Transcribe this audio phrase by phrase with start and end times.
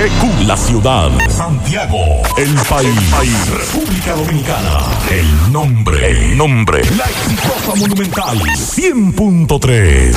[0.00, 1.10] GQ, la ciudad.
[1.28, 1.98] Santiago,
[2.38, 3.50] el país.
[3.50, 4.78] República Dominicana.
[5.10, 6.80] El nombre, el nombre.
[6.96, 8.38] La exitosa monumental.
[8.38, 10.14] 100.3.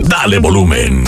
[0.00, 1.04] Dale volumen.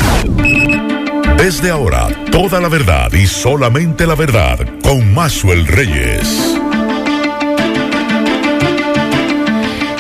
[1.37, 6.59] Desde ahora, toda la verdad y solamente la verdad con Maxwell Reyes.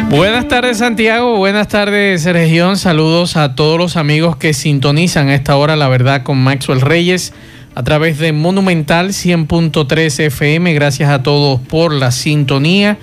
[0.09, 5.56] Buenas tardes Santiago, buenas tardes región, saludos a todos los amigos que sintonizan a esta
[5.56, 7.34] hora la verdad con Maxwell Reyes
[7.74, 12.98] a través de Monumental 100.3 FM, gracias a todos por la sintonía,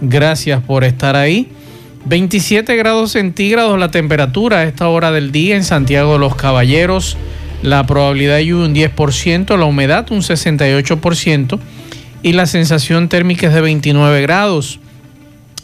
[0.00, 1.48] gracias por estar ahí.
[2.06, 7.16] 27 grados centígrados la temperatura a esta hora del día en Santiago de los Caballeros,
[7.62, 11.58] la probabilidad de lluvia un 10%, la humedad un 68%
[12.22, 14.78] y la sensación térmica es de 29 grados.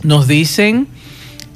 [0.02, 0.88] Nos dicen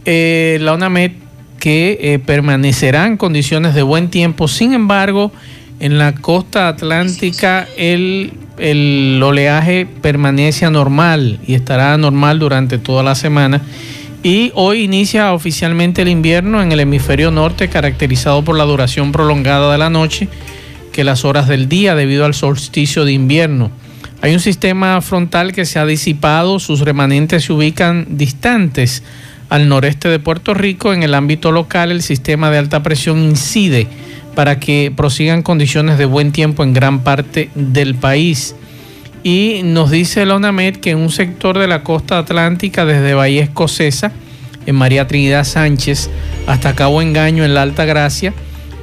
[0.04, 1.12] eh, la UNAMED
[1.59, 5.32] que eh, permanecerán condiciones de buen tiempo, sin embargo,
[5.80, 13.15] en la costa atlántica el, el oleaje permanece anormal y estará anormal durante toda la
[13.15, 13.60] semana.
[14.23, 19.71] Y hoy inicia oficialmente el invierno en el hemisferio norte, caracterizado por la duración prolongada
[19.71, 20.29] de la noche
[20.93, 23.71] que las horas del día debido al solsticio de invierno.
[24.23, 29.02] Hay un sistema frontal que se ha disipado, sus remanentes se ubican distantes
[29.51, 30.93] al noreste de Puerto Rico.
[30.93, 33.87] En el ámbito local, el sistema de alta presión incide
[34.37, 38.54] para que prosigan condiciones de buen tiempo en gran parte del país.
[39.24, 43.43] Y nos dice la ONAMED que en un sector de la costa atlántica, desde Bahía
[43.43, 44.12] Escocesa,
[44.66, 46.10] en María Trinidad Sánchez,
[46.46, 48.34] hasta Cabo Engaño, en la Alta Gracia,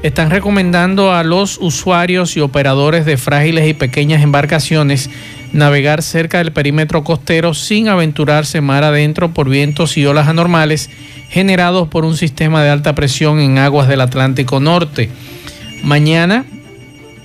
[0.01, 5.09] están recomendando a los usuarios y operadores de frágiles y pequeñas embarcaciones
[5.53, 10.89] navegar cerca del perímetro costero sin aventurarse mar adentro por vientos y olas anormales
[11.29, 15.09] generados por un sistema de alta presión en aguas del Atlántico Norte.
[15.83, 16.45] Mañana,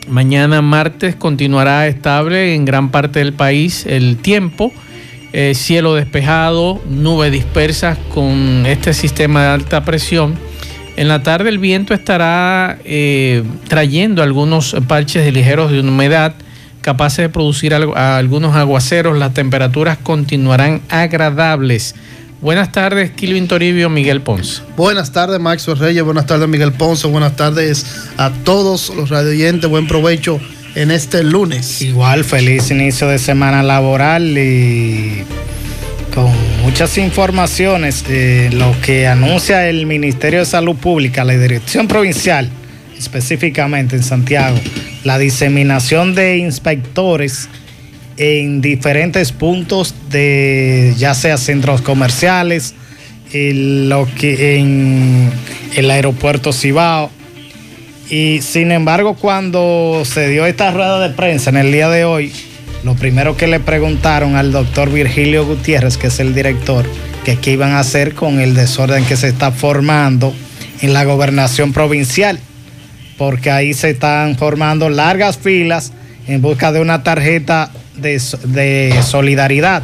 [0.09, 4.73] mañana martes, continuará estable en gran parte del país el tiempo.
[5.33, 10.37] Eh, cielo despejado, nubes dispersas con este sistema de alta presión.
[10.97, 16.35] En la tarde el viento estará eh, trayendo algunos parches de ligeros de humedad
[16.81, 19.19] capaces de producir algunos aguaceros.
[19.19, 21.95] Las temperaturas continuarán agradables.
[22.41, 24.63] Buenas tardes, Kilvin Toribio, Miguel Ponce.
[24.77, 26.05] Buenas tardes, Maxwell Reyes.
[26.05, 27.09] Buenas tardes, Miguel Ponce.
[27.09, 27.85] Buenas tardes
[28.17, 29.69] a todos los radioyentes.
[29.69, 30.41] Buen provecho
[30.77, 31.83] en este lunes.
[31.83, 35.25] Igual, feliz inicio de semana laboral y
[36.15, 38.05] con muchas informaciones.
[38.09, 42.49] Eh, lo que anuncia el Ministerio de Salud Pública, la Dirección Provincial,
[42.97, 44.59] específicamente en Santiago,
[45.05, 47.49] la diseminación de inspectores
[48.17, 52.75] en diferentes puntos de ya sea centros comerciales,
[53.33, 55.31] en lo que en
[55.77, 57.11] el aeropuerto Cibao.
[58.11, 62.33] Y sin embargo, cuando se dio esta rueda de prensa en el día de hoy,
[62.85, 66.87] lo primero que le preguntaron al doctor Virgilio Gutiérrez, que es el director,
[67.25, 70.35] que qué iban a hacer con el desorden que se está formando
[70.81, 72.41] en la gobernación provincial,
[73.19, 75.93] porque ahí se están formando largas filas
[76.27, 78.21] en busca de una tarjeta de,
[79.03, 79.83] solidaridad.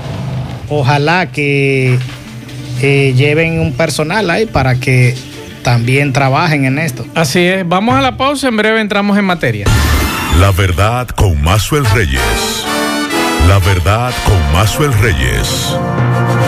[0.68, 1.98] Ojalá que
[2.80, 5.14] eh, lleven un personal ahí para que
[5.62, 7.04] también trabajen en esto.
[7.14, 9.66] Así es, vamos a la pausa, en breve entramos en materia.
[10.38, 12.64] La verdad con Mazuel Reyes.
[13.48, 15.76] La verdad con Mazuel Reyes.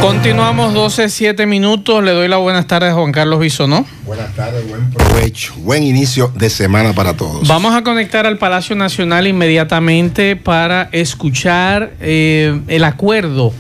[0.01, 2.03] Continuamos 12, 7 minutos.
[2.05, 3.85] Le doy la buenas tardes a Juan Carlos Bisonó.
[4.05, 7.47] Buenas tardes, buen provecho, buen inicio de semana para todos.
[7.49, 13.53] Vamos a conectar al Palacio Nacional inmediatamente para escuchar eh, el acuerdo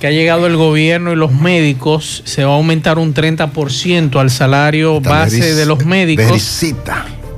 [0.00, 2.22] que ha llegado el gobierno y los médicos.
[2.26, 6.64] Se va a aumentar un 30% al salario base de los médicos.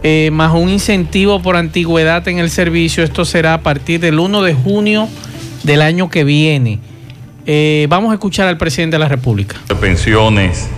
[0.03, 3.05] Eh, más un incentivo por antigüedad en el servicio.
[3.05, 5.09] Esto será a partir del 1 de junio
[5.63, 6.81] del año que viene.
[7.49, 9.57] Eh, vamos a escuchar al presidente de la República.
[9.81, 10.69] Pensiones,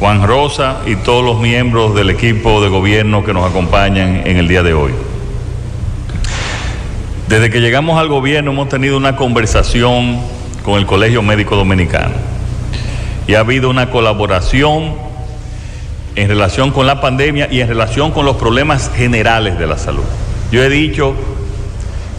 [0.00, 4.48] Juan Rosa y todos los miembros del equipo de gobierno que nos acompañan en el
[4.48, 4.90] día de hoy.
[7.28, 10.20] Desde que llegamos al gobierno hemos tenido una conversación
[10.64, 12.14] con el Colegio Médico Dominicano
[13.28, 14.94] y ha habido una colaboración
[16.16, 20.04] en relación con la pandemia y en relación con los problemas generales de la salud.
[20.50, 21.14] Yo he dicho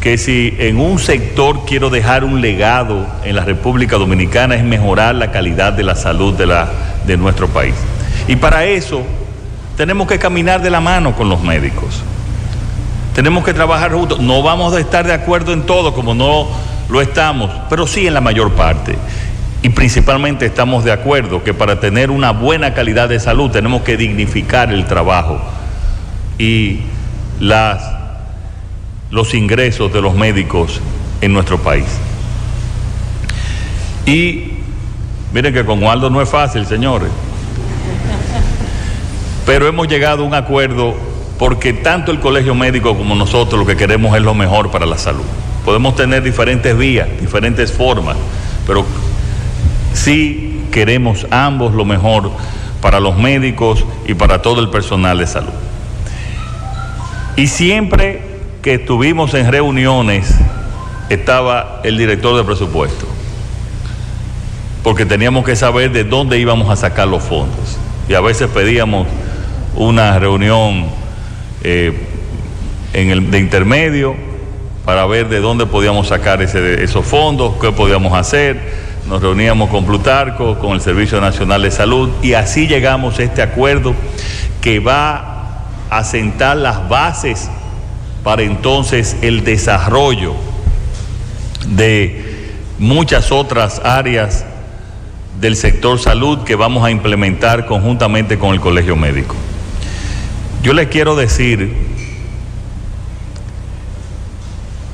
[0.01, 5.15] que si en un sector quiero dejar un legado en la República Dominicana es mejorar
[5.15, 6.69] la calidad de la salud de, la,
[7.05, 7.73] de nuestro país.
[8.27, 9.01] Y para eso
[9.75, 12.01] tenemos que caminar de la mano con los médicos.
[13.13, 14.19] Tenemos que trabajar juntos.
[14.19, 16.47] No vamos a estar de acuerdo en todo, como no
[16.89, 18.95] lo estamos, pero sí en la mayor parte.
[19.63, 23.97] Y principalmente estamos de acuerdo que para tener una buena calidad de salud tenemos que
[23.97, 25.41] dignificar el trabajo
[26.37, 26.81] y
[27.39, 27.96] las
[29.11, 30.81] los ingresos de los médicos
[31.21, 31.85] en nuestro país.
[34.05, 34.53] Y
[35.33, 37.09] miren que con Waldo no es fácil, señores.
[39.45, 40.95] Pero hemos llegado a un acuerdo
[41.39, 44.97] porque tanto el colegio médico como nosotros lo que queremos es lo mejor para la
[44.97, 45.23] salud.
[45.63, 48.17] Podemos tener diferentes vías, diferentes formas,
[48.65, 48.85] pero
[49.93, 52.31] sí queremos ambos lo mejor
[52.81, 55.53] para los médicos y para todo el personal de salud.
[57.35, 58.26] Y siempre
[58.67, 60.29] que estuvimos en reuniones
[61.09, 63.07] estaba el director de presupuesto,
[64.83, 67.77] porque teníamos que saber de dónde íbamos a sacar los fondos.
[68.09, 69.07] Y a veces pedíamos
[69.73, 70.87] una reunión
[71.63, 71.93] eh,
[72.91, 74.17] en el, de intermedio
[74.83, 78.59] para ver de dónde podíamos sacar esos fondos, qué podíamos hacer.
[79.07, 83.41] Nos reuníamos con Plutarco, con el Servicio Nacional de Salud y así llegamos a este
[83.41, 83.95] acuerdo
[84.59, 87.49] que va a sentar las bases
[88.27, 90.33] para entonces el desarrollo
[91.65, 94.43] de muchas otras áreas
[95.39, 99.33] del sector salud que vamos a implementar conjuntamente con el Colegio Médico.
[100.61, 101.73] Yo les quiero decir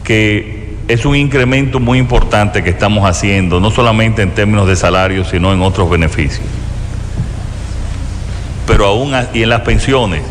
[0.03, 5.25] que es un incremento muy importante que estamos haciendo, no solamente en términos de salario,
[5.25, 6.45] sino en otros beneficios.
[8.67, 10.21] Pero aún, y en las pensiones,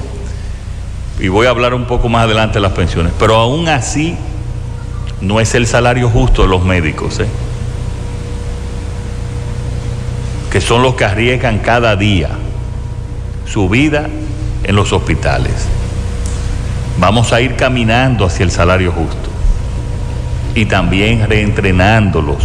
[1.22, 4.16] y voy a hablar un poco más adelante de las pensiones, pero aún así
[5.20, 7.28] no es el salario justo de los médicos, ¿eh?
[10.50, 12.28] que son los que arriesgan cada día
[13.46, 14.08] su vida
[14.64, 15.68] en los hospitales.
[16.98, 19.30] Vamos a ir caminando hacia el salario justo
[20.56, 22.42] y también reentrenándolos,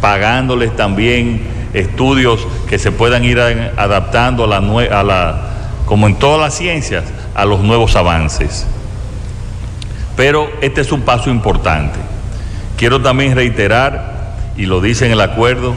[0.00, 1.42] pagándoles también
[1.74, 4.58] estudios que se puedan ir adaptando a la,
[4.96, 5.48] a la
[5.86, 7.02] como en todas las ciencias,
[7.38, 8.66] a los nuevos avances.
[10.16, 11.96] Pero este es un paso importante.
[12.76, 15.74] Quiero también reiterar, y lo dice en el acuerdo,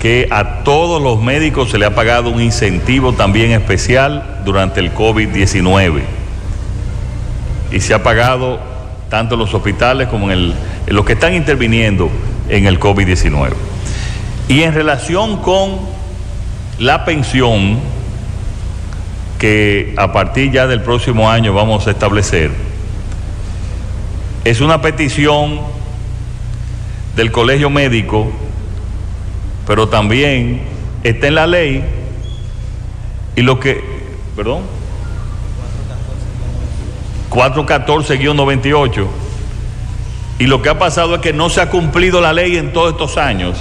[0.00, 4.94] que a todos los médicos se le ha pagado un incentivo también especial durante el
[4.94, 6.02] COVID-19.
[7.72, 8.60] Y se ha pagado
[9.08, 10.54] tanto en los hospitales como en, el,
[10.86, 12.10] en los que están interviniendo
[12.48, 13.50] en el COVID-19.
[14.46, 15.80] Y en relación con
[16.78, 17.80] la pensión,
[19.42, 22.52] que a partir ya del próximo año vamos a establecer,
[24.44, 25.60] es una petición
[27.16, 28.32] del Colegio Médico
[29.66, 30.62] pero también
[31.02, 31.84] está en la ley
[33.36, 33.82] y lo que,
[34.36, 34.62] perdón,
[37.30, 39.06] 414-98,
[40.38, 42.92] y lo que ha pasado es que no se ha cumplido la ley en todos
[42.92, 43.56] estos años,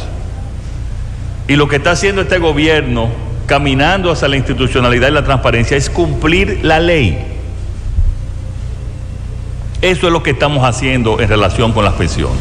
[1.48, 3.10] y lo que está haciendo este gobierno,
[3.46, 7.18] caminando hacia la institucionalidad y la transparencia, es cumplir la ley.
[9.82, 12.38] Eso es lo que estamos haciendo en relación con las pensiones,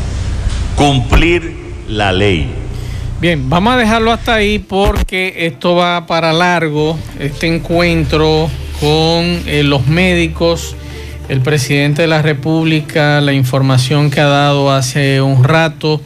[0.76, 1.56] cumplir
[1.88, 2.52] la ley.
[3.20, 8.49] Bien, vamos a dejarlo hasta ahí porque esto va para largo, este encuentro
[8.81, 10.75] con eh, los médicos,
[11.29, 16.00] el presidente de la República, la información que ha dado hace un rato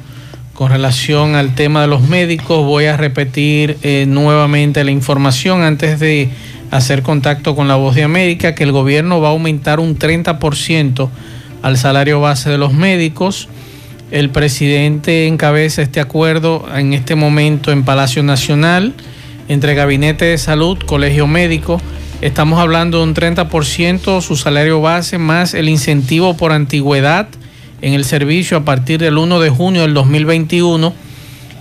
[0.54, 2.64] con relación al tema de los médicos.
[2.64, 6.30] Voy a repetir eh, nuevamente la información antes de
[6.70, 11.08] hacer contacto con la voz de América, que el gobierno va a aumentar un 30%
[11.62, 13.48] al salario base de los médicos.
[14.10, 18.94] El presidente encabeza este acuerdo en este momento en Palacio Nacional
[19.48, 21.80] entre Gabinete de Salud, Colegio Médico.
[22.20, 27.28] Estamos hablando de un 30% su salario base más el incentivo por antigüedad
[27.82, 30.92] en el servicio a partir del 1 de junio del 2021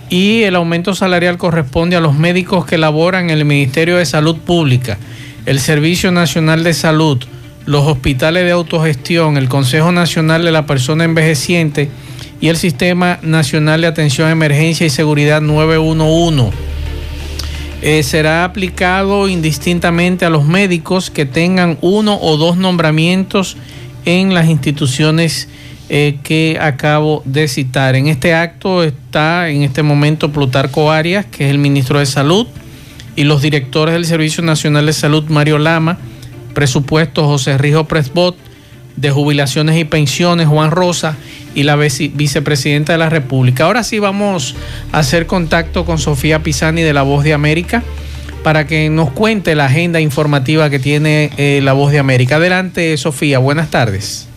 [0.10, 4.38] y el aumento salarial corresponde a los médicos que laboran en el Ministerio de Salud
[4.38, 4.98] Pública,
[5.46, 7.24] el Servicio Nacional de Salud,
[7.66, 11.90] los hospitales de autogestión, el Consejo Nacional de la Persona Envejeciente,
[12.44, 16.56] y el Sistema Nacional de Atención a Emergencia y Seguridad 911.
[17.82, 23.56] Eh, será aplicado indistintamente a los médicos que tengan uno o dos nombramientos
[24.04, 25.48] en las instituciones
[25.90, 27.96] eh, que acabo de citar.
[27.96, 32.48] En este acto está en este momento Plutarco Arias, que es el ministro de Salud,
[33.16, 35.98] y los directores del Servicio Nacional de Salud, Mario Lama,
[36.54, 38.36] presupuesto José Rijo Presbot,
[38.96, 41.18] de Jubilaciones y Pensiones, Juan Rosa,
[41.56, 43.66] y la vicepresidenta de la República.
[43.66, 44.56] Ahora sí vamos
[44.92, 47.84] a hacer contacto con Sofía Pisani de La Voz de América
[48.44, 52.38] para que nos cuente la agenda informativa que tiene eh, La Voz de América.
[52.38, 54.28] Adelante, Sofía, buenas tardes.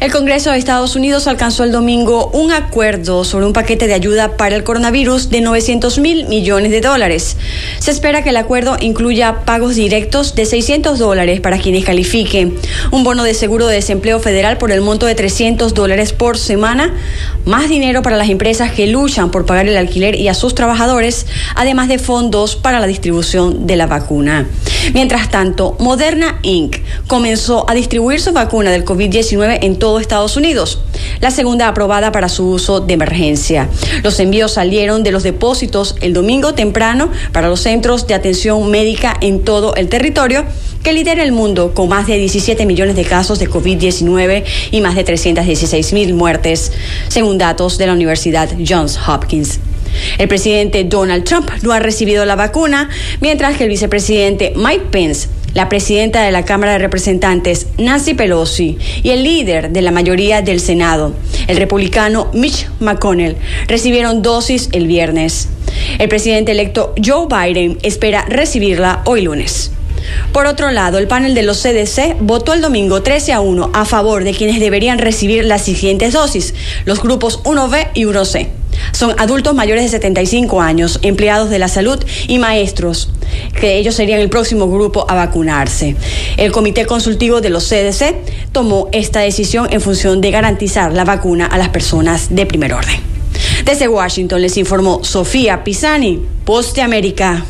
[0.00, 4.38] El Congreso de Estados Unidos alcanzó el domingo un acuerdo sobre un paquete de ayuda
[4.38, 7.36] para el coronavirus de 900 mil millones de dólares.
[7.80, 12.56] Se espera que el acuerdo incluya pagos directos de 600 dólares para quienes califiquen,
[12.90, 16.94] un bono de seguro de desempleo federal por el monto de 300 dólares por semana,
[17.44, 21.26] más dinero para las empresas que luchan por pagar el alquiler y a sus trabajadores,
[21.56, 24.46] además de fondos para la distribución de la vacuna.
[24.94, 26.78] Mientras tanto, Moderna Inc.
[27.06, 30.78] comenzó a distribuir su vacuna del COVID-19 en todo Estados Unidos,
[31.20, 33.68] la segunda aprobada para su uso de emergencia.
[34.02, 39.16] Los envíos salieron de los depósitos el domingo temprano para los centros de atención médica
[39.20, 40.44] en todo el territorio
[40.82, 44.94] que lidera el mundo con más de 17 millones de casos de COVID-19 y más
[44.94, 46.72] de 316 mil muertes,
[47.08, 49.60] según datos de la Universidad Johns Hopkins.
[50.18, 52.88] El presidente Donald Trump no ha recibido la vacuna,
[53.20, 58.78] mientras que el vicepresidente Mike Pence la presidenta de la Cámara de Representantes, Nancy Pelosi,
[59.02, 61.14] y el líder de la mayoría del Senado,
[61.46, 65.48] el republicano Mitch McConnell, recibieron dosis el viernes.
[65.98, 69.72] El presidente electo Joe Biden espera recibirla hoy lunes.
[70.32, 73.84] Por otro lado, el panel de los CDC votó el domingo 13 a 1 a
[73.84, 76.54] favor de quienes deberían recibir las siguientes dosis,
[76.84, 78.59] los grupos 1B y 1C.
[78.92, 83.10] Son adultos mayores de 75 años, empleados de la salud y maestros,
[83.58, 85.96] que ellos serían el próximo grupo a vacunarse.
[86.36, 88.14] El Comité Consultivo de los CDC
[88.52, 93.00] tomó esta decisión en función de garantizar la vacuna a las personas de primer orden.
[93.64, 97.44] Desde Washington les informó Sofía Pisani, Poste América.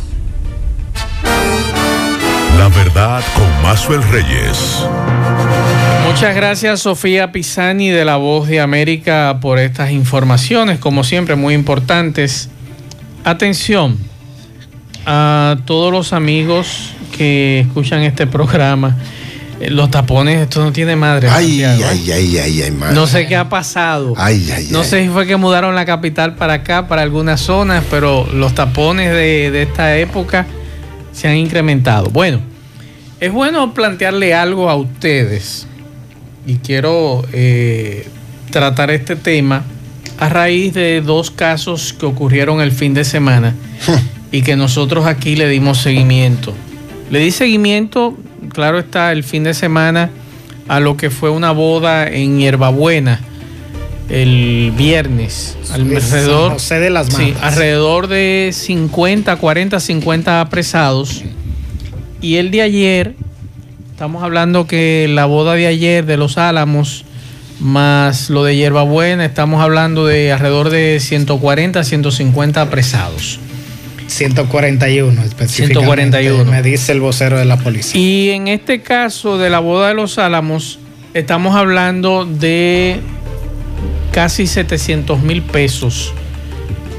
[2.59, 4.85] La verdad con Mazuel Reyes.
[6.11, 11.55] Muchas gracias Sofía Pisani de La Voz de América por estas informaciones, como siempre muy
[11.55, 12.49] importantes.
[13.23, 13.97] Atención
[15.07, 18.99] a todos los amigos que escuchan este programa.
[19.61, 21.29] Eh, Los tapones, esto no tiene madre.
[21.31, 22.97] Ay, ay, ay, ay, ay, madre.
[22.97, 24.14] No sé qué ha pasado.
[24.17, 27.85] Ay, ay, No sé si fue que mudaron la capital para acá, para algunas zonas,
[27.88, 30.45] pero los tapones de, de esta época
[31.12, 32.11] se han incrementado.
[32.11, 32.40] Bueno,
[33.21, 35.69] es bueno plantearle algo a ustedes
[36.47, 38.07] y quiero eh,
[38.51, 39.65] tratar este tema
[40.19, 43.55] a raíz de dos casos que ocurrieron el fin de semana
[44.33, 46.53] y que nosotros aquí le dimos seguimiento.
[47.11, 48.17] Le di seguimiento,
[48.53, 50.11] claro está, el fin de semana
[50.69, 53.21] a lo que fue una boda en Hierbabuena
[54.11, 55.57] el viernes.
[55.73, 61.23] Alrededor, de las sí, alrededor de 50, 40, 50 apresados.
[62.21, 63.15] Y el de ayer,
[64.00, 67.04] estamos hablando que la boda de ayer de Los Álamos,
[67.61, 73.38] más lo de Hierbabuena, estamos hablando de alrededor de 140, 150 apresados.
[74.07, 76.19] 141 específicamente.
[76.19, 76.50] 141.
[76.50, 78.00] Me dice el vocero de la policía.
[78.00, 80.78] Y en este caso de la boda de los Álamos,
[81.12, 83.00] estamos hablando de
[84.12, 86.14] casi 700 mil pesos.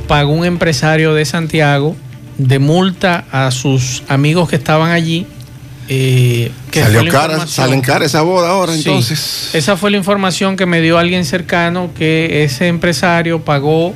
[0.08, 1.96] Pagó un empresario de Santiago
[2.38, 5.26] de multa a sus amigos que estaban allí.
[5.88, 8.84] Eh, que Salió cara, salen cara esa boda ahora, Sí.
[8.86, 9.50] entonces.
[9.54, 13.94] Esa fue la información que me dio alguien cercano que ese empresario pagó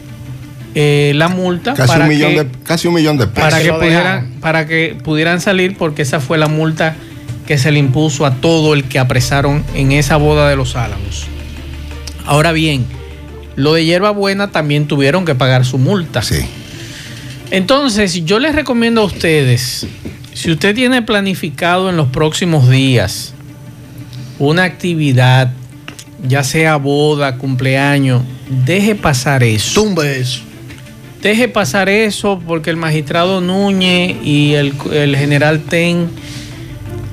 [0.73, 3.49] eh, la multa Casi para un, millón que, de, casi un millón de pesos.
[3.49, 6.97] para que pudieran para que pudieran salir porque esa fue la multa
[7.47, 11.27] que se le impuso a todo el que apresaron en esa boda de los Álamos.
[12.25, 12.85] Ahora bien,
[13.55, 16.21] lo de Hierba Buena también tuvieron que pagar su multa.
[16.21, 16.39] Sí.
[17.51, 19.85] Entonces, yo les recomiendo a ustedes,
[20.45, 23.33] si usted tiene planificado en los próximos días
[24.37, 25.51] una actividad,
[26.21, 28.21] ya sea boda, cumpleaños,
[28.63, 29.81] deje pasar eso.
[29.81, 30.43] Tumbe eso.
[31.23, 36.09] Deje pasar eso porque el magistrado Núñez y el, el general Ten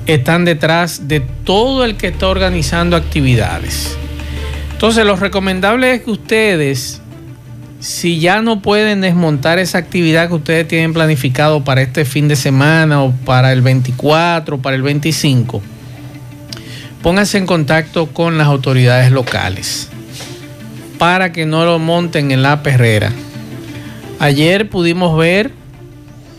[0.05, 3.97] están detrás de todo el que está organizando actividades.
[4.73, 7.01] Entonces, lo recomendable es que ustedes,
[7.83, 12.37] si ya no pueden desmontar esa actividad que ustedes tienen planificado para este fin de
[12.37, 15.61] semana o para el 24 o para el 25,
[17.01, 19.89] pónganse en contacto con las autoridades locales
[20.97, 23.11] para que no lo monten en la perrera.
[24.17, 25.51] Ayer pudimos ver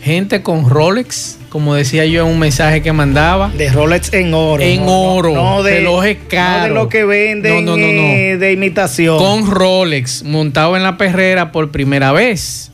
[0.03, 3.49] gente con Rolex, como decía yo en un mensaje que mandaba.
[3.51, 4.61] De Rolex en oro.
[4.61, 6.69] En no- oro, No, de, relojes no caros.
[6.69, 8.03] de lo que venden No, no, no, no.
[8.03, 9.19] eh, de imitación.
[9.19, 12.73] Con Rolex, montado en la perrera por primera vez,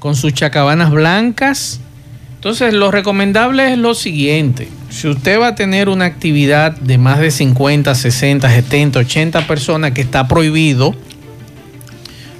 [0.00, 1.78] con sus chacabanas blancas.
[2.34, 4.66] Entonces, lo recomendable es lo siguiente.
[4.90, 9.92] Si usted va a tener una actividad de más de 50, 60, 70, 80 personas
[9.92, 10.92] que está prohibido,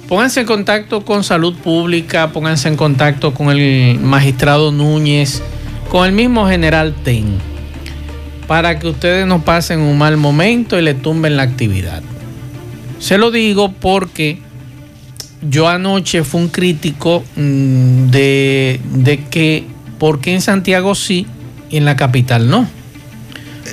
[0.09, 5.41] pónganse en contacto con salud pública, pónganse en contacto con el magistrado Núñez,
[5.89, 7.37] con el mismo general Ten,
[8.47, 12.01] para que ustedes no pasen un mal momento y le tumben la actividad.
[12.99, 14.39] Se lo digo porque
[15.41, 19.65] yo anoche fui un crítico mm, de, de que
[19.97, 21.25] por qué en Santiago sí
[21.69, 22.67] y en la capital no.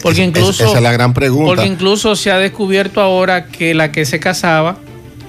[0.02, 1.46] Porque Es- incluso, esa es la gran pregunta.
[1.46, 4.76] porque incluso se ha descubierto ahora que la que se casaba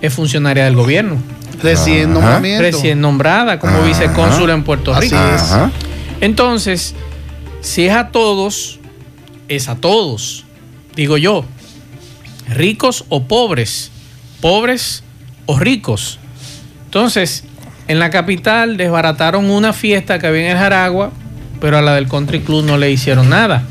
[0.01, 1.17] es funcionaria del gobierno.
[1.63, 3.85] Recién nombrada como Ajá.
[3.87, 5.21] vicecónsula en Puerto Así Rico.
[5.35, 5.86] es.
[6.21, 6.95] Entonces,
[7.61, 8.79] si es a todos,
[9.47, 10.45] es a todos.
[10.95, 11.45] Digo yo,
[12.49, 13.91] ricos o pobres,
[14.41, 15.03] pobres
[15.45, 16.19] o ricos.
[16.85, 17.43] Entonces,
[17.87, 21.11] en la capital desbarataron una fiesta que había en el Jaragua,
[21.61, 23.63] pero a la del Country Club no le hicieron nada.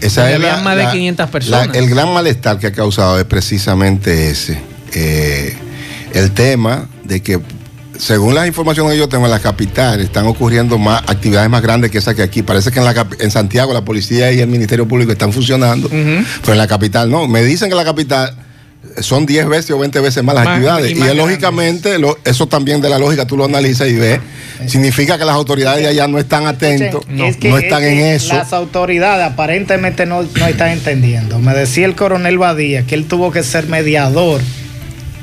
[0.00, 1.76] Esa es había más de 500 personas.
[1.76, 4.58] el gran malestar que ha causado es precisamente ese.
[4.94, 5.56] Eh,
[6.14, 7.40] el tema de que,
[7.98, 11.90] según las informaciones que yo tengo en la capital, están ocurriendo más actividades más grandes
[11.90, 12.42] que esas que aquí.
[12.42, 16.52] Parece que en, la, en Santiago la policía y el Ministerio Público están funcionando, pero
[16.52, 17.26] en la capital no.
[17.28, 18.34] Me dicen que en la capital
[19.00, 20.90] son 10 veces o 20 veces más las Más- actividades.
[20.90, 23.94] y Y, más es lógicamente, lo- eso también de la lógica tú lo analizas y
[23.94, 24.20] ves.
[24.66, 27.82] Significa que las autoridades de allá no están atentos, Escuchen, no, es que- no están
[27.84, 28.34] es en eso.
[28.34, 31.38] Las autoridades aparentemente no, no están entendiendo.
[31.40, 34.40] Me decía el coronel Badía que él tuvo que ser mediador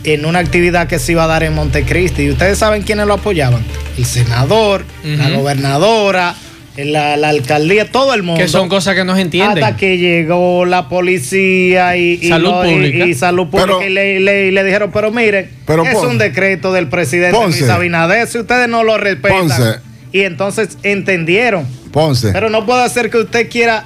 [0.05, 2.23] en una actividad que se iba a dar en Montecristi.
[2.23, 3.63] ¿Y ustedes saben quiénes lo apoyaban?
[3.97, 6.35] El senador, la gobernadora,
[6.77, 8.41] la, la alcaldía, todo el mundo.
[8.41, 9.63] Que son cosas que no se entienden.
[9.63, 13.05] Hasta que llegó la policía y, y Salud lo- pública.
[13.05, 15.95] y salud pública Pero- y, le, y le- y le dijeron, pero miren, Pero es
[15.95, 17.59] un decreto del presidente Ponce.
[17.59, 19.39] Luis Abinader, si ustedes no lo respetan.
[19.47, 19.79] Ponce.
[20.11, 21.65] Y entonces entendieron.
[21.91, 22.31] Ponce.
[22.31, 23.85] Pero no puede ser que usted quiera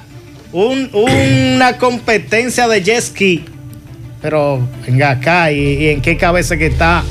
[0.52, 3.44] un- una competencia de jet ski.
[4.22, 7.02] Pero venga acá y, y en qué cabeza que está.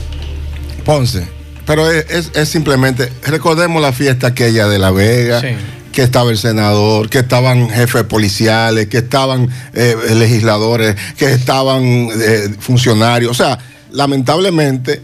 [0.86, 1.28] Ponce.
[1.66, 5.48] Pero es, es- es simplemente, recordemos la fiesta aquella de La Vega, Sí.
[5.92, 12.50] que estaba el senador, que estaban jefes policiales, que estaban eh, legisladores, que estaban eh,
[12.60, 13.32] funcionarios.
[13.32, 13.58] O sea,
[13.92, 15.02] lamentablemente,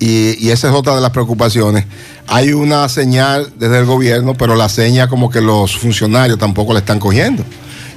[0.00, 1.84] y, y esa es otra de las preocupaciones,
[2.28, 6.80] hay una señal desde el gobierno, pero la seña como que los funcionarios tampoco la
[6.80, 7.44] están cogiendo.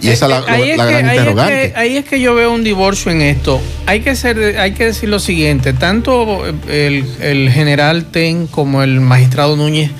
[0.02, 1.54] Y esa es la, Eh, ahí, es la que, gran ahí es interrogante.
[1.74, 3.62] que- ahí es que yo veo un divorcio en esto.
[3.86, 9.00] Hay que, ser, hay que decir lo siguiente, tanto el, el general Ten como el
[9.02, 9.92] magistrado Núñez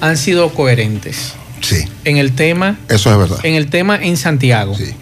[0.00, 3.38] han sido coherentes Sí, en el tema, eso es verdad.
[3.44, 4.74] en el tema en Santiago.
[4.76, 4.92] Sí.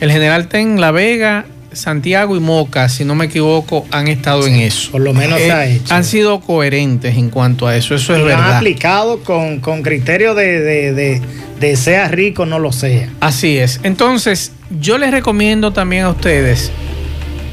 [0.00, 4.56] El general Ten, La Vega, Santiago y Moca, si no me equivoco, han estado en
[4.56, 4.92] eso.
[4.92, 5.94] Por lo menos se ha Eh, hecho.
[5.94, 8.56] Han sido coherentes en cuanto a eso, eso es Y lo han verdad.
[8.56, 11.22] aplicado con, con criterio de, de, de-
[11.60, 13.08] de sea rico, no lo sea.
[13.20, 13.80] Así es.
[13.84, 16.70] Entonces, yo les recomiendo también a ustedes,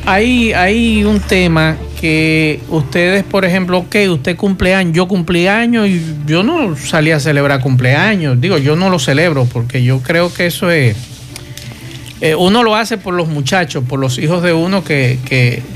[0.06, 6.42] hay, hay un tema que ustedes, por ejemplo, ok, usted cumpleaños, yo cumpleaños y yo
[6.42, 8.42] no salí a celebrar cumpleaños.
[8.42, 10.96] Digo, yo no lo celebro porque yo creo que eso es...
[12.22, 15.18] eh, uno lo hace por los muchachos, por los hijos de uno que,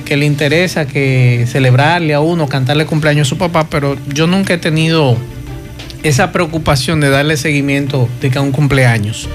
[0.08, 4.58] le interesa que celebrarle a uno, cantarle cumpleaños a su papá, pero yo nunca he
[4.60, 5.18] tenido
[6.04, 9.28] esa preocupación de darle seguimiento de que a un cumpleaños.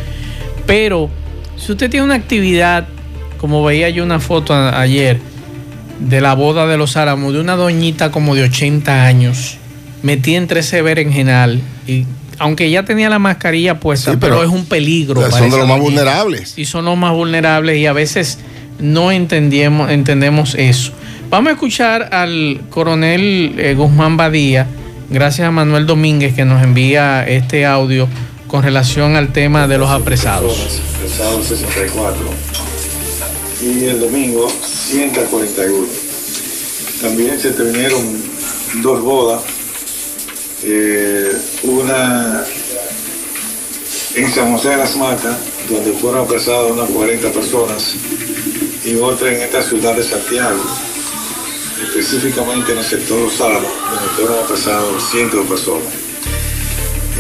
[0.67, 1.11] Pero
[1.57, 2.87] si usted tiene una actividad,
[3.39, 5.19] como veía yo una foto ayer,
[5.99, 9.59] de la boda de los Álamos, de una doñita como de 80 años,
[10.05, 12.07] metida entre ese berenjenal, y
[12.41, 15.21] aunque ya tenía la mascarilla puesta, Sí, pero, pero es un peligro.
[15.21, 16.55] para Son de los más vulnerables.
[16.57, 18.39] Y son los más vulnerables y a veces
[18.79, 20.93] no entendemos, entendemos eso.
[21.29, 24.67] Vamos a escuchar al coronel eh, Guzmán Badía,
[25.11, 28.09] gracias a Manuel Domínguez que nos envía este audio
[28.47, 30.81] con relación al tema de los apresados.
[31.05, 32.17] El sábado 64
[33.63, 35.87] y el domingo 141.
[37.03, 38.03] También se terminaron
[38.83, 39.43] dos bodas,
[40.65, 42.45] eh, una
[44.15, 45.37] en San José de las Matas,
[45.69, 47.95] donde fueron apresadas unas 40 personas,
[48.85, 50.61] y otra en esta ciudad de Santiago,
[51.83, 55.93] específicamente en el sector Álamos, donde fueron apresados cientos de personas.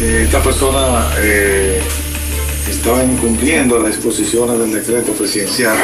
[0.01, 1.81] Eh, Esta persona eh,
[2.69, 5.77] estaba incumpliendo las disposiciones del decreto presidencial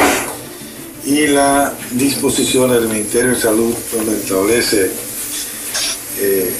[1.04, 4.90] y las disposiciones del Ministerio de Salud, donde establece
[6.18, 6.52] eh,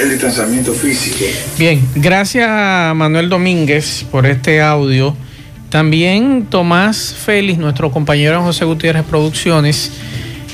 [0.00, 1.24] el distanciamiento físico.
[1.58, 5.14] Bien, gracias a Manuel Domínguez por este audio.
[5.68, 9.92] También Tomás Félix, nuestro compañero en José Gutiérrez Producciones,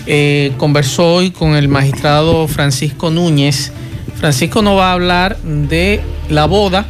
[0.07, 3.73] eh, conversó hoy con el magistrado Francisco Núñez.
[4.17, 6.87] Francisco nos va a hablar de la boda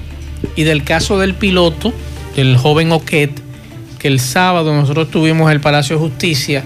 [0.57, 1.92] y del caso del piloto,
[2.37, 3.33] del joven Oquet,
[3.99, 6.64] que el sábado nosotros tuvimos en el Palacio de Justicia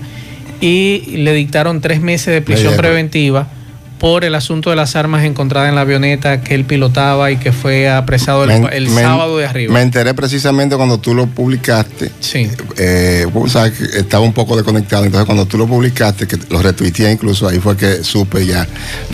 [0.60, 3.48] y le dictaron tres meses de prisión preventiva
[4.00, 7.52] por el asunto de las armas encontradas en la avioneta que él pilotaba y que
[7.52, 9.74] fue apresado el, Me- el me- sábado de arriba.
[9.74, 12.10] Me enteré precisamente cuando tú lo publicaste.
[12.18, 12.50] Sí.
[12.78, 17.46] Eh, sabes estaba un poco desconectado, entonces cuando tú lo publicaste, que lo retuiteé incluso,
[17.46, 18.66] ahí fue que supe ya.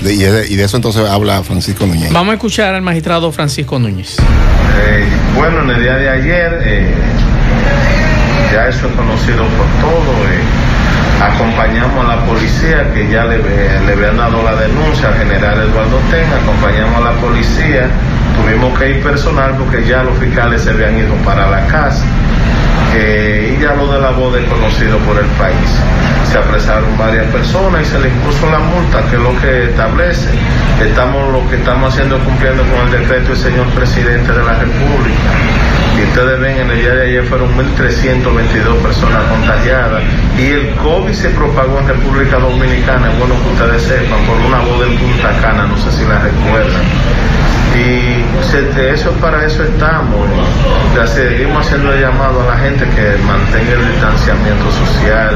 [0.03, 2.13] De- y, de, y de eso entonces habla Francisco Núñez.
[2.13, 4.17] Vamos a escuchar al magistrado Francisco Núñez.
[4.19, 5.05] Eh,
[5.37, 6.95] bueno, en el día de ayer, eh,
[8.53, 10.17] ya eso es conocido por todo.
[11.21, 15.99] Acompañamos a la policía que ya le, le habían dado la denuncia al general Eduardo
[16.11, 17.89] Ten, acompañamos a la policía,
[18.37, 22.05] tuvimos que ir personal porque ya los fiscales se habían ido para la casa.
[22.95, 25.71] Eh, y ya lo de la boda es conocido por el país.
[26.31, 30.29] Se apresaron varias personas y se le impuso la multa, que es lo que establece.
[30.83, 35.86] Estamos lo que estamos haciendo cumpliendo con el decreto del señor presidente de la República.
[35.99, 40.03] Y ustedes ven, en el día de ayer fueron 1.322 personas contagiadas
[40.39, 44.87] y el COVID se propagó en República Dominicana, bueno que ustedes sepan, por una boda
[44.87, 46.83] en Punta Cana, no sé si la recuerdan.
[47.75, 48.17] Y
[48.75, 50.29] de eso para eso estamos.
[50.95, 55.35] Ya seguimos haciendo el llamado a la gente que mantenga el distanciamiento social,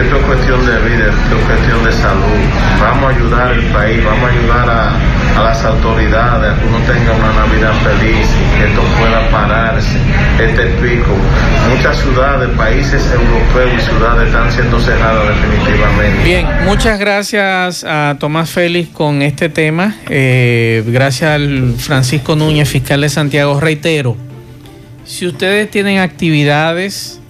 [0.00, 2.38] esto es cuestión de vida, esto es cuestión de salud.
[2.80, 7.32] Vamos a ayudar al país, vamos a ayudar a, las autoridades que uno tenga una
[7.32, 9.96] Navidad feliz y que esto pueda pararse,
[10.42, 11.14] este pico.
[11.70, 16.24] Muchas ciudades, países europeos y ciudades están siendo cerradas definitivamente.
[16.24, 19.94] Bien, muchas gracias a Tomás Félix con este tema.
[20.08, 23.60] Eh, gracias al Francisco Núñez, fiscal de Santiago.
[23.60, 24.16] Reitero,
[25.04, 27.20] si ustedes tienen actividades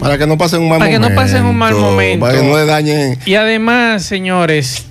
[0.00, 1.14] Para que no pasen un mal Para que momento.
[1.20, 2.26] no pasen un mal momento.
[2.26, 3.18] Para que no le dañen.
[3.26, 4.84] y además, señores,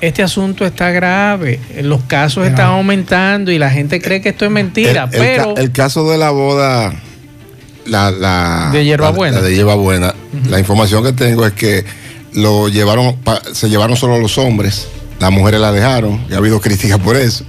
[0.00, 1.58] este asunto está grave.
[1.82, 5.54] Los casos están aumentando y la gente cree que esto es mentira, el, el pero
[5.54, 6.92] ca- el caso de la boda,
[7.86, 9.36] la, la De hierbabuena.
[9.36, 10.14] la- la de hierbabuena,
[10.48, 11.84] la información que tengo es que
[12.34, 14.88] lo llevaron, pa- se llevaron solo los hombres,
[15.20, 17.44] las mujeres la dejaron, y ha habido críticas por eso.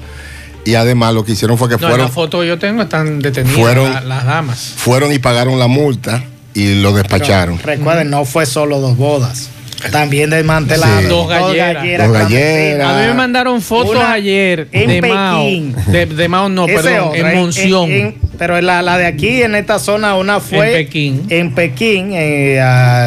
[0.65, 2.83] Y además lo que hicieron fue que no, en fueron, la foto que yo tengo
[2.83, 4.73] están detenidas Fueron- la- las damas.
[4.77, 7.59] fueron y pagaron la multa y lo despacharon.
[7.59, 9.49] Recuerden, no fue solo dos bodas.
[9.91, 11.07] También desmantelaron Sí.
[11.07, 12.07] Dos galleras.
[12.07, 12.87] Dos galleras.
[12.89, 15.45] A mí me mandaron fotos Una ayer en de Mao.
[15.87, 17.91] De, de Mao no, Ese perdón, otro, en Monción.
[17.91, 21.25] en- pero la, la de aquí, en esta zona, una fue En Pekín.
[21.29, 22.61] En Pekín, eh,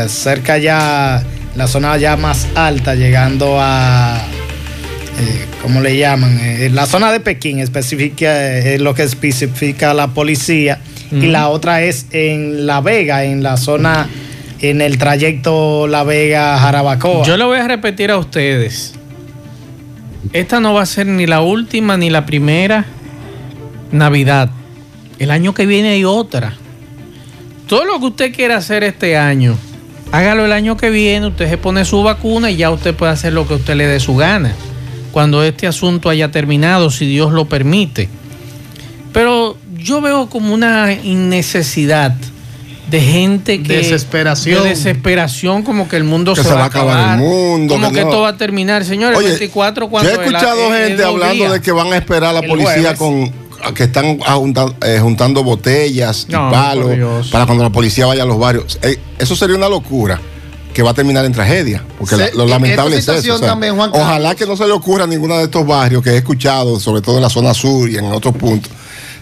[0.08, 1.22] cerca ya,
[1.56, 4.18] la zona ya más alta, llegando a.
[5.18, 6.38] eh, ¿Cómo le llaman?
[6.42, 8.26] Eh, la zona de Pekín especifica,
[8.58, 10.78] eh, es lo que especifica la policía.
[11.10, 14.08] Y la otra es en La Vega, en la zona,
[14.60, 17.24] en el trayecto La Vega-Jarabacoa.
[17.24, 18.94] Yo le voy a repetir a ustedes.
[20.32, 22.84] Esta no va a ser ni la última ni la primera
[23.92, 24.50] Navidad.
[25.18, 26.54] El año que viene hay otra.
[27.68, 29.56] Todo lo que usted quiera hacer este año,
[30.12, 31.28] hágalo el año que viene.
[31.28, 34.00] Usted se pone su vacuna y ya usted puede hacer lo que usted le dé
[34.00, 34.52] su gana.
[35.12, 38.08] Cuando este asunto haya terminado, si Dios lo permite.
[39.12, 39.56] Pero
[39.86, 42.12] yo veo como una innecesidad
[42.90, 43.76] de gente que.
[43.78, 44.64] Desesperación.
[44.64, 47.18] de desesperación, como que el mundo Que se, va a acabar.
[47.18, 48.08] el mundo, Como que que, no.
[48.08, 48.84] esto va a terminar.
[48.84, 52.30] Señores, Oye, el 24 Yo cuando he escuchado gente hablando de que van a esperar
[52.30, 52.98] a la policía jueves.
[52.98, 54.18] con que están
[54.84, 58.78] eh, juntando botellas No, y palos para cuando la policía vaya a los barrios.
[58.82, 60.20] Eh, eso sería una locura
[60.72, 63.12] que va a terminar en tragedia, porque lo lamentable es eso.
[63.12, 65.66] situación o sea, también, Juan ojalá que no se le ocurra a ninguno de estos
[65.66, 68.70] barrios que he escuchado, sobre todo en la zona sur y en otros puntos.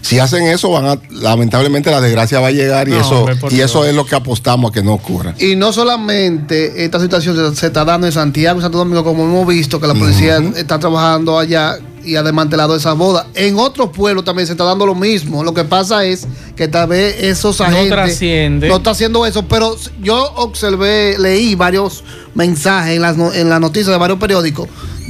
[0.04, 3.36] Si hacen eso, van a, lamentablemente la desgracia va a llegar y No, eso hombre,
[3.50, 5.34] y eso es lo que apostamos a que no ocurra.
[5.38, 9.24] Y no solamente esta situación se, se está dando en Santiago y Santo Domingo, como
[9.24, 13.26] hemos visto que la policía está trabajando allá y ha desmantelado esa boda.
[13.34, 15.42] En otros pueblos también se está dando lo mismo.
[15.42, 18.68] Lo que pasa es que tal vez esos No agentes trasciende.
[18.68, 23.58] no está haciendo eso, pero yo observé, leí varios mensajes en las, no- en las
[23.60, 24.68] noticias de varios periódicos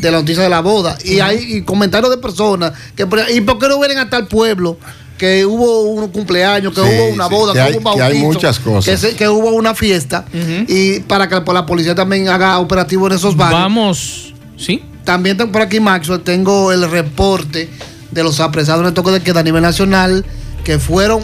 [0.09, 3.41] de la noticia de la boda y hay y comentarios de personas que por- y
[3.41, 4.77] por qué no vienen hasta el pueblo
[5.19, 7.97] que hubo un cumpleaños, que Sí, hubo una sí, boda, que que, hay- hubo un
[7.97, 8.85] que hay bautizo, muchas cosas.
[8.85, 10.25] que se- que hubo una fiesta
[10.69, 13.61] y para que la policía también haga operativo en esos barrios.
[13.61, 14.83] Vamos, ¿sí?
[15.05, 17.69] También tengo por aquí, Maxwell, tengo el reporte
[18.11, 20.25] de los apresados en el toque de queda a nivel nacional,
[20.65, 21.23] que fueron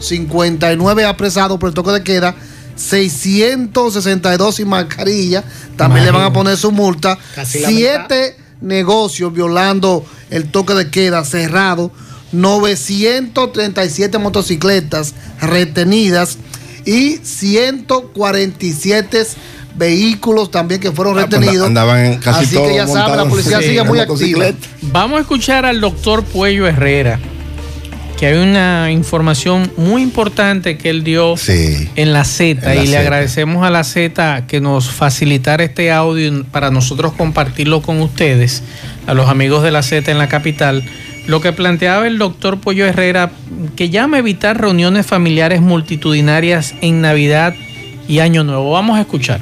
[0.00, 2.34] 1.359 apresados por el toque de queda,
[2.88, 5.44] 662 sin mascarilla,
[5.76, 11.24] también le van a poner su multa, Casi siete negocios violando el toque de queda
[11.24, 11.92] cerrado,
[12.32, 16.38] 937 motocicletas retenidas
[16.84, 19.26] y 147
[19.74, 21.66] vehículos también que fueron Ah, pues, retenidos.
[21.66, 24.46] andaban casi Así todos que ya saben, la montados policía Sí, sigue muy activa.
[24.82, 27.18] Vamos a escuchar al doctor Puello Herrera,
[28.22, 32.92] que hay una información muy importante que él dio en la Z la y le
[32.92, 33.00] Z.
[33.00, 38.62] agradecemos a la Z que nos facilitara este audio para nosotros compartirlo con ustedes,
[39.08, 40.84] a los amigos de la Z en la capital.
[41.26, 43.32] Lo que planteaba el doctor Pollo Herrera,
[43.74, 47.56] que llama a evitar reuniones familiares multitudinarias en Navidad
[48.06, 48.70] y Año Nuevo.
[48.70, 49.40] Vamos a escuchar.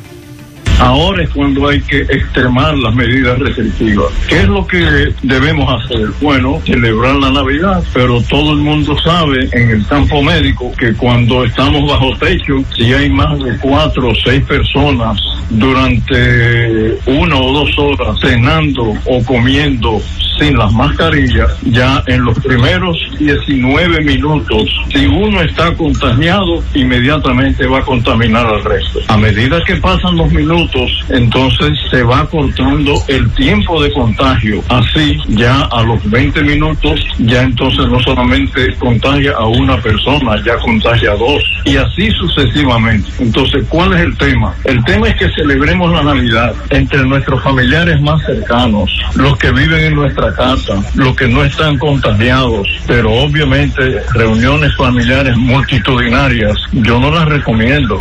[0.80, 4.06] Ahora es cuando hay que extremar las medidas restrictivas.
[4.28, 6.08] ¿Qué es lo que debemos hacer?
[6.22, 11.44] Bueno, celebrar la Navidad, pero todo el mundo sabe en el campo médico que cuando
[11.44, 17.78] estamos bajo techo, si hay más de cuatro o seis personas durante una o dos
[17.78, 20.00] horas cenando o comiendo
[20.40, 27.80] sin las mascarillas, ya en los primeros 19 minutos, si uno está contagiado, inmediatamente va
[27.80, 29.00] a contaminar al resto.
[29.08, 34.62] A medida que pasan los minutos, entonces se va cortando el tiempo de contagio.
[34.68, 40.56] Así, ya a los 20 minutos, ya entonces no solamente contagia a una persona, ya
[40.58, 41.42] contagia a dos.
[41.66, 43.10] Y así sucesivamente.
[43.18, 44.54] Entonces, ¿cuál es el tema?
[44.64, 49.84] El tema es que celebremos la Navidad entre nuestros familiares más cercanos, los que viven
[49.84, 57.10] en nuestra casa, los que no están contagiados, pero obviamente reuniones familiares multitudinarias, yo no
[57.10, 57.96] las recomiendo.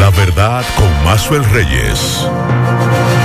[0.00, 2.26] La verdad con Mazuel Reyes.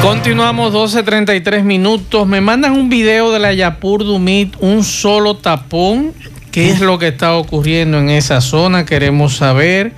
[0.03, 2.27] Continuamos 12.33 minutos.
[2.27, 6.13] Me mandan un video de la Yapur Dumit, un solo tapón.
[6.51, 8.85] ¿Qué es lo que está ocurriendo en esa zona?
[8.85, 9.93] Queremos saber.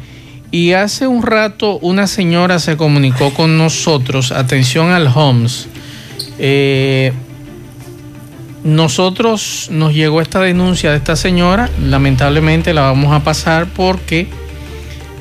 [0.56, 4.32] Y hace un rato una señora se comunicó con nosotros.
[4.32, 5.68] Atención al Homs.
[6.40, 7.12] Eh,
[8.64, 11.70] nosotros nos llegó esta denuncia de esta señora.
[11.84, 14.28] Lamentablemente la vamos a pasar porque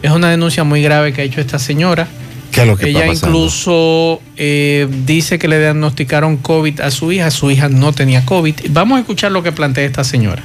[0.02, 2.06] es una denuncia muy grave que ha hecho esta señora.
[2.52, 3.36] ¿Qué es lo que Ella está pasando?
[3.36, 7.32] incluso eh, dice que le diagnosticaron COVID a su hija.
[7.32, 8.54] Su hija no tenía COVID.
[8.70, 10.44] Vamos a escuchar lo que plantea esta señora.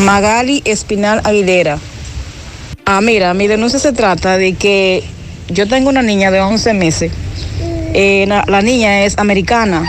[0.00, 1.78] Magali Espinal Aguilera.
[2.86, 5.02] Ah, mira, mi denuncia se trata de que
[5.48, 7.12] yo tengo una niña de 11 meses.
[7.94, 9.88] Eh, la, niña es americana,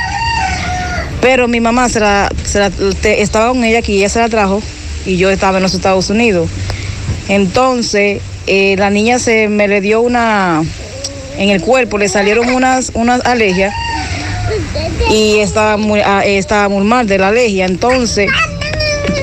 [1.20, 2.30] pero mi mamá estaba
[3.50, 4.62] con ella aquí, ella se la trajo
[5.06, 6.50] y yo estaba en los Estados Unidos.
[7.28, 10.64] Entonces, eh, la niña se me le dio una,
[11.38, 13.74] en el cuerpo le salieron unas, unas alergias
[15.12, 17.66] y estaba muy, ah, estaba muy mal de la alergia.
[17.66, 18.30] Entonces,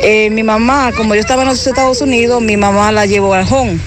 [0.03, 3.47] eh, mi mamá, como yo estaba en los Estados Unidos, mi mamá la llevó al
[3.49, 3.79] home.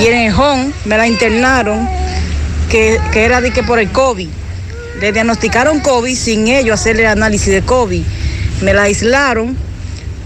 [0.00, 1.88] Y en el home me la internaron,
[2.70, 4.28] que, que era de que por el COVID.
[5.00, 8.02] Le diagnosticaron COVID sin ellos hacerle análisis de COVID.
[8.62, 9.56] Me la aislaron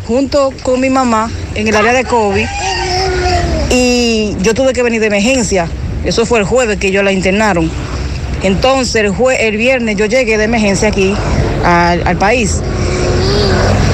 [0.06, 2.46] junto con mi mamá en el área de COVID.
[3.70, 5.68] Y yo tuve que venir de emergencia.
[6.04, 7.70] Eso fue el jueves que yo la internaron.
[8.42, 11.14] Entonces el, jue- el viernes yo llegué de emergencia aquí
[11.64, 12.60] al, al país.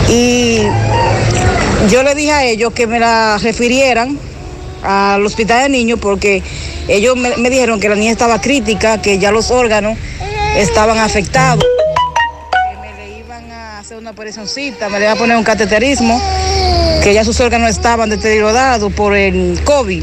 [0.09, 0.61] Y
[1.87, 4.19] yo le dije a ellos que me la refirieran
[4.83, 6.43] al hospital de niños porque
[6.88, 9.97] ellos me, dijeron que la niña estaba crítica, que ya los órganos
[10.57, 11.64] estaban afectados.
[12.81, 16.21] Me le iban a hacer una operacióncita, me le iban a poner un cateterismo,
[17.03, 20.03] que ya sus órganos estaban deteriorados por el COVID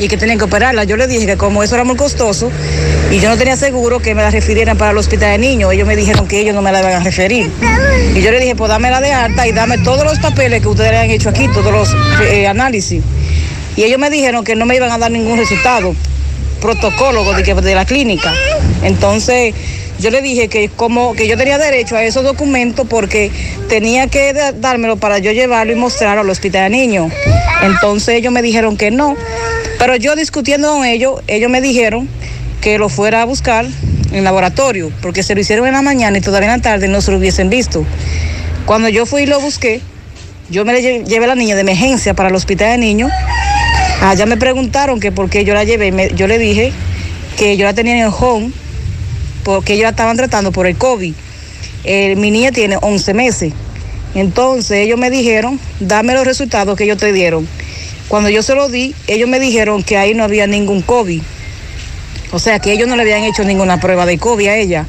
[0.00, 0.84] y que tenían que operarla.
[0.84, 2.50] Yo le dije que como eso era muy costoso
[3.12, 5.86] y yo no tenía seguro que me la refirieran para el hospital de niños, ellos
[5.86, 7.50] me dijeron que ellos no me la iban a referir.
[8.14, 10.90] Y yo le dije, pues dámela de alta y dame todos los papeles que ustedes
[10.90, 11.88] le han hecho aquí, todos los
[12.22, 13.02] eh, análisis.
[13.76, 15.94] Y ellos me dijeron que no me iban a dar ningún resultado,
[16.60, 18.32] protocolo de, de la clínica.
[18.82, 19.54] Entonces
[20.00, 23.30] yo le dije que como que yo tenía derecho a esos documentos porque
[23.68, 27.12] tenía que dármelo para yo llevarlo y mostrarlo al hospital de niños.
[27.62, 29.16] Entonces ellos me dijeron que no.
[29.80, 32.08] Pero yo discutiendo con ellos, ellos me dijeron
[32.60, 33.66] que lo fuera a buscar
[34.12, 37.00] en laboratorio, porque se lo hicieron en la mañana y todavía en la tarde no
[37.00, 37.84] se lo hubiesen visto.
[38.66, 39.80] Cuando yo fui y lo busqué,
[40.50, 43.10] yo me le lle- llevé a la niña de emergencia para el hospital de niños.
[44.02, 46.12] Allá me preguntaron que por qué yo la llevé.
[46.14, 46.72] yo le dije
[47.38, 48.50] que yo la tenía en el home
[49.44, 51.14] porque ellos la estaban tratando por el COVID.
[51.84, 53.54] Eh, mi niña tiene 11 meses.
[54.14, 57.48] Entonces ellos me dijeron, dame los resultados que ellos te dieron.
[58.10, 61.22] Cuando yo se los di, ellos me dijeron que ahí no había ningún COVID.
[62.32, 64.84] O sea, que ellos no le habían hecho ninguna prueba de COVID a ella.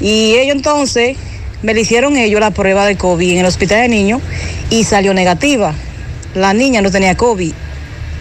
[0.00, 1.16] Y ellos entonces
[1.62, 4.22] me le hicieron ellos la prueba de COVID en el hospital de niños
[4.70, 5.74] y salió negativa.
[6.36, 7.52] La niña no tenía COVID,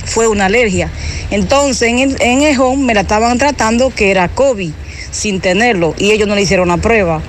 [0.05, 0.89] fue una alergia.
[1.29, 4.71] Entonces en el home me la estaban tratando que era COVID
[5.11, 7.21] sin tenerlo y ellos no le hicieron la prueba.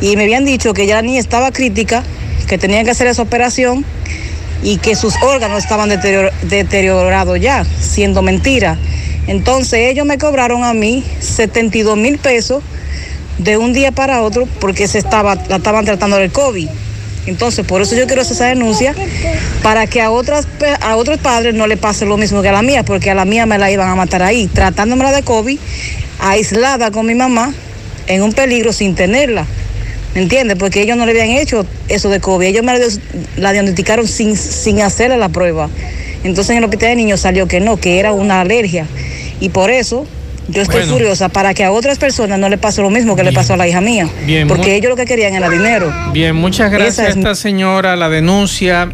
[0.00, 2.02] Y me habían dicho que ya la niña estaba crítica,
[2.48, 3.84] que tenían que hacer esa operación
[4.62, 8.78] y que sus órganos estaban deterior- deteriorados ya, siendo mentira.
[9.26, 12.62] Entonces ellos me cobraron a mí 72 mil pesos
[13.38, 16.68] de un día para otro porque se estaba, la estaban tratando del COVID.
[17.24, 18.96] Entonces, por eso yo quiero hacer esa denuncia,
[19.62, 20.48] para que a, otras,
[20.80, 23.24] a otros padres no le pase lo mismo que a la mía, porque a la
[23.24, 25.56] mía me la iban a matar ahí, tratándomela de COVID,
[26.18, 27.54] aislada con mi mamá,
[28.08, 29.46] en un peligro sin tenerla.
[30.14, 30.56] ¿Me entiendes?
[30.58, 32.46] Porque ellos no le habían hecho eso de COVID.
[32.46, 32.72] Ellos me
[33.36, 35.70] la, diagnosticaron sin, sin hacerle la prueba.
[36.22, 38.86] Entonces en el hospital de niños salió que no, que era una alergia.
[39.40, 40.06] Y por eso
[40.48, 40.92] yo estoy Bueno.
[40.94, 43.56] furiosa para que a otras personas no le pase lo mismo que le pasó a
[43.56, 44.08] la hija mía.
[44.26, 45.92] Bien, porque ellos lo que querían era dinero.
[46.12, 48.90] Bien, muchas gracias a es- esta señora, la denuncia.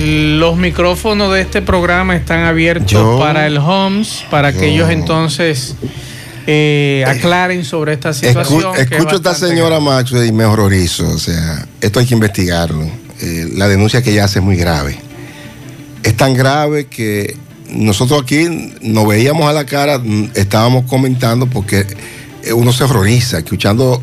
[0.00, 5.76] Los micrófonos de este programa están abiertos Yo- para el Homes, para que ellos entonces
[6.46, 8.74] eh, aclaren sobre esta situación.
[8.76, 9.84] escucho a esta señora grave.
[9.84, 11.08] Maxwell y me horrorizo.
[11.08, 12.84] O sea, esto hay que investigarlo.
[13.20, 14.98] Eh, la denuncia que ella hace es muy grave.
[16.02, 17.36] Es tan grave que
[17.70, 21.86] nosotros aquí nos veíamos a la cara, mm, estábamos comentando porque
[22.42, 24.02] eh, uno se horroriza escuchando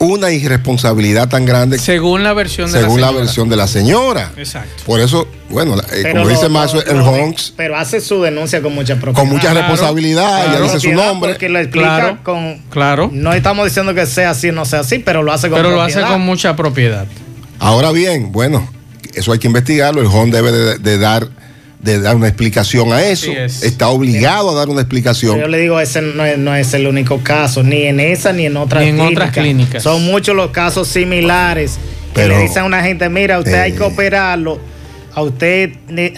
[0.00, 4.30] una irresponsabilidad tan grande Según la versión de según la versión de la señora.
[4.36, 4.84] Exacto.
[4.86, 8.62] Por eso, bueno, eh, como lo- dice lo- Maxwell, el Honks, Pero hace su denuncia
[8.62, 9.18] con mucha propiedad.
[9.18, 10.50] con mucha responsabilidad, claro.
[10.52, 11.30] ella dice su Propiedad, nombre.
[11.32, 12.18] Porque lo explica Claro.
[12.22, 12.58] con.
[12.70, 13.10] Claro.
[13.12, 15.70] No estamos diciendo que sea así o no sea así, pero lo hace con Pero
[15.70, 16.12] lo hace propiedad.
[16.12, 17.06] con mucha propiedad.
[17.58, 18.70] Ahora bien, bueno,
[19.14, 20.00] eso hay que investigarlo.
[20.00, 21.26] El HON debe de, de dar
[21.80, 23.30] de dar una explicación a eso.
[23.30, 23.62] Es.
[23.62, 25.38] Está obligado a dar una explicación.
[25.38, 28.46] Yo le digo, ese no es, no es el único caso, ni en esa ni
[28.46, 29.12] en otras Ni en clínicas.
[29.12, 29.82] otras clínicas.
[29.82, 31.78] Son muchos los casos similares
[32.14, 34.58] que le dicen a una gente, mira, usted hay que eh, operarlo,
[35.14, 35.70] a usted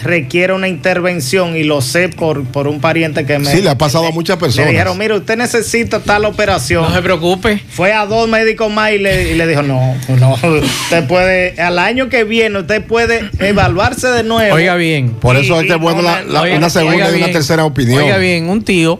[0.03, 3.45] requiere una intervención y lo sé por, por un pariente que me...
[3.49, 4.67] Sí, le ha pasado a muchas personas.
[4.67, 6.83] Le dijeron, mira, usted necesita tal operación.
[6.83, 7.61] No se preocupe.
[7.69, 11.79] Fue a dos médicos más y le, y le dijo, no, no, usted puede, al
[11.79, 14.55] año que viene, usted puede evaluarse de nuevo.
[14.55, 15.11] Oiga bien.
[15.11, 16.99] Por eso es Y- que es bueno no la- me- la- Oiga- una segunda y
[17.09, 17.31] una bien.
[17.31, 18.03] tercera opinión.
[18.03, 18.99] Oiga bien, un tío,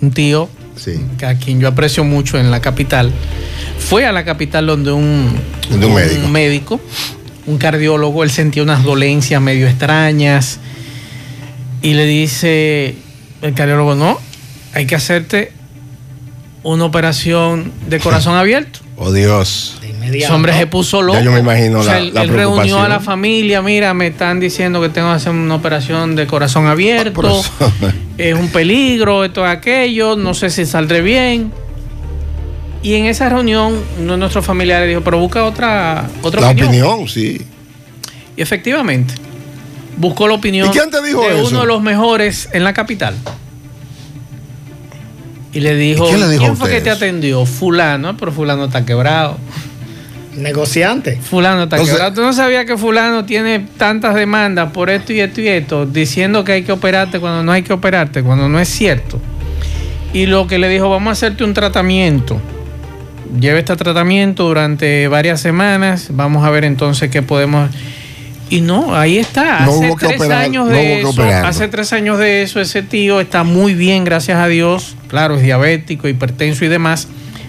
[0.00, 1.00] un tío Sí.
[1.18, 3.10] que a quien yo aprecio mucho en la capital,
[3.78, 5.34] fue a la capital donde un,
[5.70, 6.28] De un médico.
[6.28, 6.80] médico,
[7.46, 10.58] un cardiólogo, él sentía unas dolencias medio extrañas
[11.82, 12.96] y le dice
[13.42, 14.18] el cardiólogo, no,
[14.74, 15.52] hay que hacerte
[16.62, 18.80] una operación de corazón abierto.
[18.98, 19.76] Oh Dios.
[19.82, 20.24] De inmediato.
[20.24, 21.18] Ese hombre se puso loco.
[21.18, 23.92] Ya yo me imagino O sea, la- él, la él reunió a la familia, mira,
[23.94, 27.42] me están diciendo que tengo que hacer una operación de corazón abierto,
[28.18, 31.52] es un peligro, esto, aquello, no sé si saldré bien.
[32.82, 36.68] Y en esa reunión, uno de nuestros familiares dijo, pero busca otra, otra La opinión.
[36.68, 37.40] opinión, sí.
[38.36, 39.14] Y efectivamente,
[39.96, 41.48] buscó la opinión ¿Y quién te dijo de eso?
[41.48, 43.14] uno de los mejores en la capital.
[45.52, 47.46] Y le dijo, ¿Y quién le dijo a ¿quién fue que te atendió?
[47.46, 49.38] Fulano, pero fulano está quebrado.
[50.36, 51.16] Negociante.
[51.16, 52.14] Fulano está Entonces- quebrado.
[52.14, 56.44] Tú no sabías que fulano tiene tantas demandas por esto y esto y esto, diciendo
[56.44, 59.18] que hay que operarte cuando no hay que operarte, cuando no es cierto.
[60.12, 62.38] Y lo que le dijo, vamos a hacerte un tratamiento.
[63.40, 66.08] Lleva este tratamiento durante varias semanas.
[66.10, 67.70] Vamos a ver entonces qué podemos.
[68.48, 69.64] Y no, ahí está.
[69.64, 71.22] Hace tres operar- años de eso.
[71.22, 74.94] Hace tres años de eso, ese tío está muy bien, gracias a Dios.
[75.08, 77.08] Claro, es diabético, hipertenso y demás.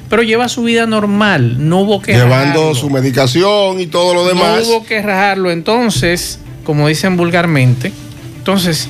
[0.09, 1.57] Pero lleva su vida normal.
[1.69, 2.75] No hubo que Llevando rajarlo.
[2.75, 4.61] su medicación y todo lo demás.
[4.63, 5.51] No hubo que rajarlo.
[5.51, 7.91] Entonces, como dicen vulgarmente,
[8.37, 8.89] entonces,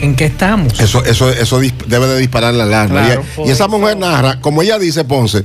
[0.00, 0.78] ¿en qué estamos?
[0.80, 3.04] Eso, eso, debe de disparar la alarma.
[3.04, 5.42] Claro, y, y esa mujer narra, como ella dice, Ponce,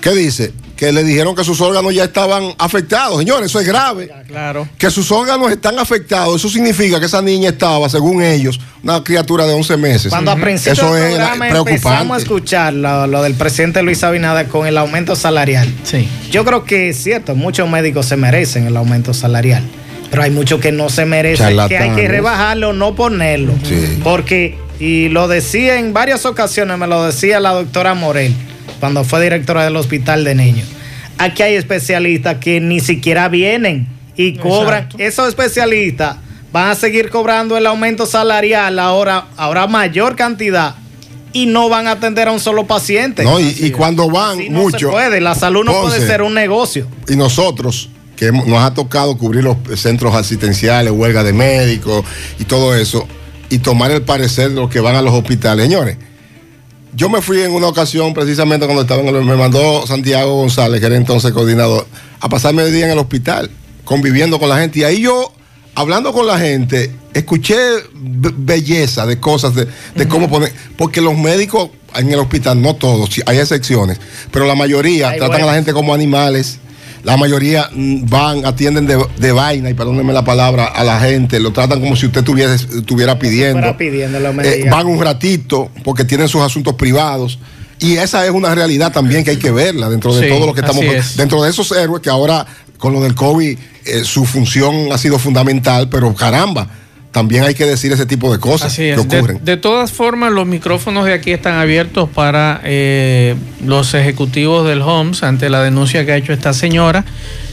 [0.00, 0.52] ¿qué dice?
[0.76, 3.18] Que le dijeron que sus órganos ya estaban afectados.
[3.18, 4.08] Señores, eso es grave.
[4.28, 4.68] Claro.
[4.78, 6.36] Que sus órganos están afectados.
[6.36, 10.10] Eso significa que esa niña estaba, según ellos, una criatura de 11 meses.
[10.10, 11.70] Cuando a principio Eso del es programa preocupante.
[11.74, 15.68] empezamos a escuchar lo, lo del presidente Luis Abinader con el aumento salarial.
[15.82, 16.08] Sí.
[16.30, 19.64] Yo creo que es cierto, muchos médicos se merecen el aumento salarial,
[20.12, 23.52] pero hay muchos que no se merecen, que hay que rebajarlo, no ponerlo.
[23.64, 23.98] Sí.
[24.04, 28.32] Porque, y lo decía en varias ocasiones, me lo decía la doctora Morel,
[28.80, 30.66] cuando fue directora del hospital de niños.
[31.18, 34.84] Aquí hay especialistas que ni siquiera vienen y cobran.
[34.84, 34.98] Exacto.
[35.02, 36.16] Esos especialistas
[36.52, 40.74] van a seguir cobrando el aumento salarial ahora, ahora mayor cantidad
[41.32, 43.22] y no van a atender a un solo paciente.
[43.24, 44.90] No, y, y cuando van no se mucho.
[44.90, 46.86] puede, la salud no puede ser un negocio.
[47.08, 52.04] Y nosotros, que hemos- nos ha tocado cubrir los centros asistenciales, huelga de médicos
[52.38, 53.06] y todo eso,
[53.50, 55.64] y tomar el parecer de los que van a los hospitales.
[55.66, 55.98] Señores,
[56.94, 60.80] yo me fui en una ocasión, precisamente cuando estaba en el, me mandó Santiago González,
[60.80, 61.86] que era entonces coordinador,
[62.20, 63.50] a pasarme el día en el hospital,
[63.84, 64.80] conviviendo con la gente.
[64.80, 65.32] Y ahí yo,
[65.74, 67.56] hablando con la gente, escuché
[67.94, 72.74] be- belleza de cosas, de, de cómo poner, porque los médicos en el hospital, no
[72.76, 73.98] todos, hay excepciones,
[74.30, 76.58] pero la mayoría tratan a la gente como animales.
[77.04, 81.38] La mayoría mm, van, atienden de, de vaina, y perdónenme la palabra, a la gente,
[81.40, 83.60] lo tratan como si usted tuviese- estuviera pidiendo.
[84.32, 87.38] Me Eh, van un ratito porque tienen sus asuntos privados.
[87.80, 90.52] Y esa es una realidad también que hay que verla dentro de Sí, todo lo
[90.54, 90.84] que estamos.
[90.84, 91.16] es.
[91.16, 92.44] Dentro de esos héroes que ahora
[92.76, 96.68] con lo del COVID, eh, su función ha sido fundamental, pero caramba,
[97.10, 98.96] también hay que decir ese tipo de cosas Así que.
[98.96, 99.44] De, ocurren.
[99.44, 103.34] de todas formas, los micrófonos de aquí están abiertos para eh,
[103.64, 107.04] los ejecutivos del HOMS ante la denuncia que ha hecho esta señora.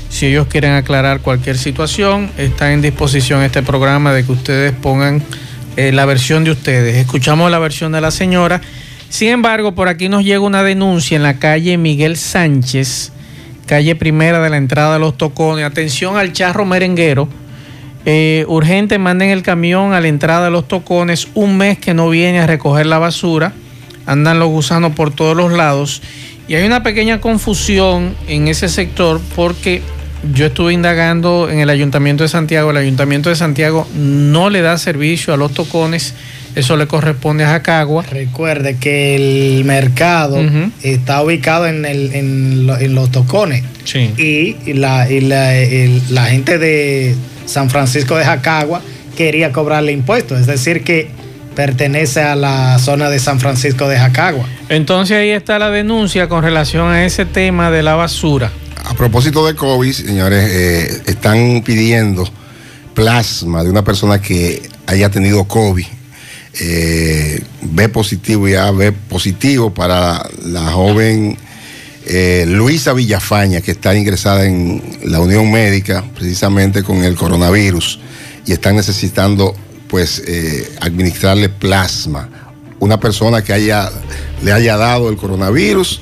[0.09, 5.23] Si ellos quieren aclarar cualquier situación, está en disposición este programa de que ustedes pongan
[5.77, 6.95] eh, la versión de ustedes.
[6.95, 8.61] Escuchamos la versión de la señora.
[9.09, 13.11] Sin embargo, por aquí nos llega una denuncia en la calle Miguel Sánchez,
[13.65, 15.65] calle primera de la entrada de los Tocones.
[15.65, 17.27] Atención al charro merenguero.
[18.05, 21.27] Eh, urgente, manden el camión a la entrada de los tocones.
[21.33, 23.53] Un mes que no viene a recoger la basura.
[24.05, 26.01] Andan los gusanos por todos los lados.
[26.47, 29.81] Y hay una pequeña confusión en ese sector porque
[30.35, 32.69] yo estuve indagando en el Ayuntamiento de Santiago.
[32.69, 36.13] El Ayuntamiento de Santiago no le da servicio a los tocones.
[36.55, 38.03] Eso le corresponde a Jacagua.
[38.03, 39.15] Recuerde que
[39.57, 40.37] el mercado
[40.83, 43.63] está ubicado en, el- en lo- en los tocones.
[43.83, 44.11] Sí.
[44.17, 47.15] Y, y la, y la- el- la gente de
[47.45, 48.81] San Francisco de Jacagua
[49.15, 50.39] quería cobrarle impuestos.
[50.39, 51.09] Es decir, que
[51.55, 54.45] pertenece a la zona de San Francisco de Jacagua.
[54.69, 58.51] Entonces ahí está la denuncia con relación a ese tema de la basura.
[58.83, 62.29] A propósito de COVID, señores, eh, están pidiendo
[62.93, 65.85] plasma de una persona que haya tenido COVID.
[66.57, 71.37] Eh, B positivo y AB positivo para la joven
[72.07, 77.99] eh, Luisa Villafaña, que está ingresada en la Unión Médica precisamente con el coronavirus
[78.45, 79.55] y están necesitando
[79.87, 82.29] pues eh, administrarle plasma.
[82.79, 83.89] Una persona que haya,
[84.43, 86.01] le haya dado el coronavirus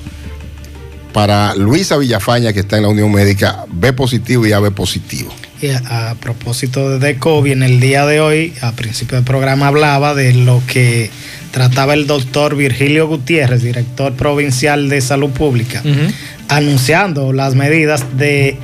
[1.14, 5.34] para Luisa Villafaña, que está en la Unión Médica, B positivo y AB positivo.
[5.86, 10.14] A, a propósito de COVID, en el día de hoy, a principio del programa, hablaba
[10.14, 11.10] de lo que
[11.54, 15.82] trataba el doctor Virgilio Gutiérrez, director provincial de salud pública,
[16.50, 18.58] anunciando las medidas de,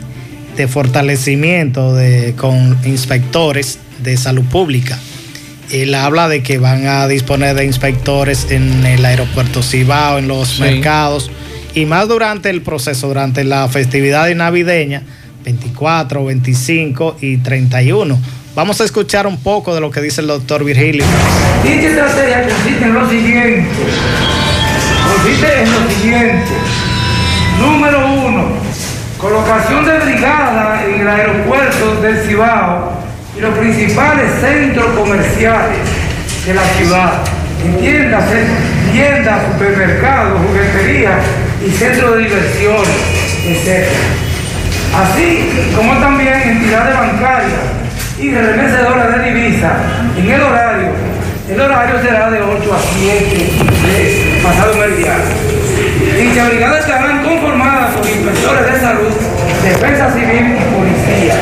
[0.57, 4.97] de fortalecimiento de, con inspectores de salud pública.
[5.71, 10.47] Él habla de que van a disponer de inspectores en el aeropuerto Cibao, en los
[10.49, 10.61] Sí.
[10.61, 11.29] mercados,
[11.75, 15.03] y más durante el proceso, durante la festividad navideña,
[15.45, 18.19] 24, 25 y 31.
[18.55, 21.05] Vamos a escuchar un poco de lo que dice el doctor Virgilio.
[21.63, 23.69] Dicha estrategia consiste en lo siguiente.
[25.15, 26.51] Consiste en lo siguiente.
[27.59, 28.47] Número uno,
[29.19, 32.93] colocación de brigada en el aeropuerto del Cibao
[33.37, 35.77] y los principales centros comerciales
[36.45, 37.21] de la ciudad.
[37.63, 38.45] Entiéndase,
[38.91, 41.19] tiendas, supermercados, jugueterías
[41.65, 42.83] y centros de diversión,
[43.45, 43.89] etc.
[44.95, 47.78] Así como también entidades bancarias
[48.19, 49.73] y remesedoras de divisas
[50.17, 50.89] en el horario.
[51.49, 53.37] El horario será de 8 a 7
[53.87, 55.23] de pasado meridiano.
[56.17, 59.13] Dichas brigadas estarán conformadas por inspectores de salud,
[59.63, 61.35] defensa civil y policía.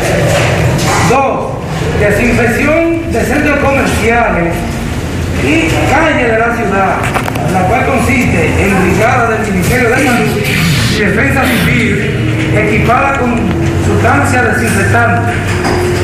[1.09, 1.51] Dos,
[1.99, 4.53] desinfección de centros comerciales
[5.43, 6.95] y calles de la ciudad,
[7.53, 10.37] la cual consiste en brigada del Ministerio de Salud
[10.95, 13.56] y Defensa Civil equipada con
[13.97, 15.35] sustancias desinfectantes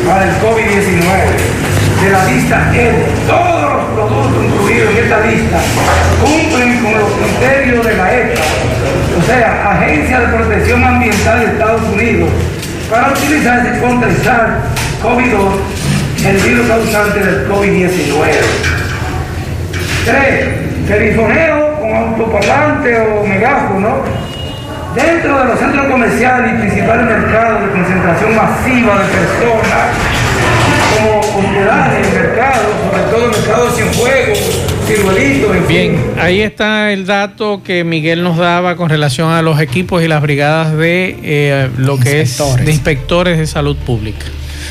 [0.07, 1.03] para el COVID-19
[2.03, 3.05] de la lista L.
[3.27, 5.59] Todos los productos incluidos en esta lista
[6.19, 8.41] cumplen con los criterios de la EPA,
[9.19, 12.29] o sea, Agencia de Protección Ambiental de Estados Unidos,
[12.89, 15.51] para utilizarse contra el SARS-CoV-2,
[16.27, 18.25] el virus causante del COVID-19.
[20.05, 20.47] Tres,
[20.87, 24.03] perifoneo con autoparlante o megáfono
[24.95, 29.89] dentro de los centros comerciales y principales mercados de concentración masiva de personas,
[30.95, 34.33] como hospedaje, mercados, sobre todo mercados sin fuego,
[34.87, 36.19] ciruelitos, en Bien, fin.
[36.19, 40.21] ahí está el dato que Miguel nos daba con relación a los equipos y las
[40.21, 44.25] brigadas de eh, lo que es de inspectores de salud pública.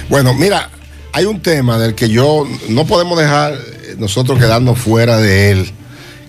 [0.08, 0.70] Bueno, mira,
[1.12, 5.70] hay un tema del que yo no podemos dejar eh, nosotros quedarnos fuera de él,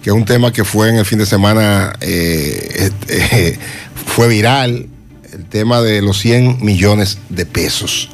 [0.01, 2.89] que es un tema que fue en el fin de semana, eh,
[4.05, 4.87] fue viral,
[5.31, 8.09] el tema de los 100 millones de pesos.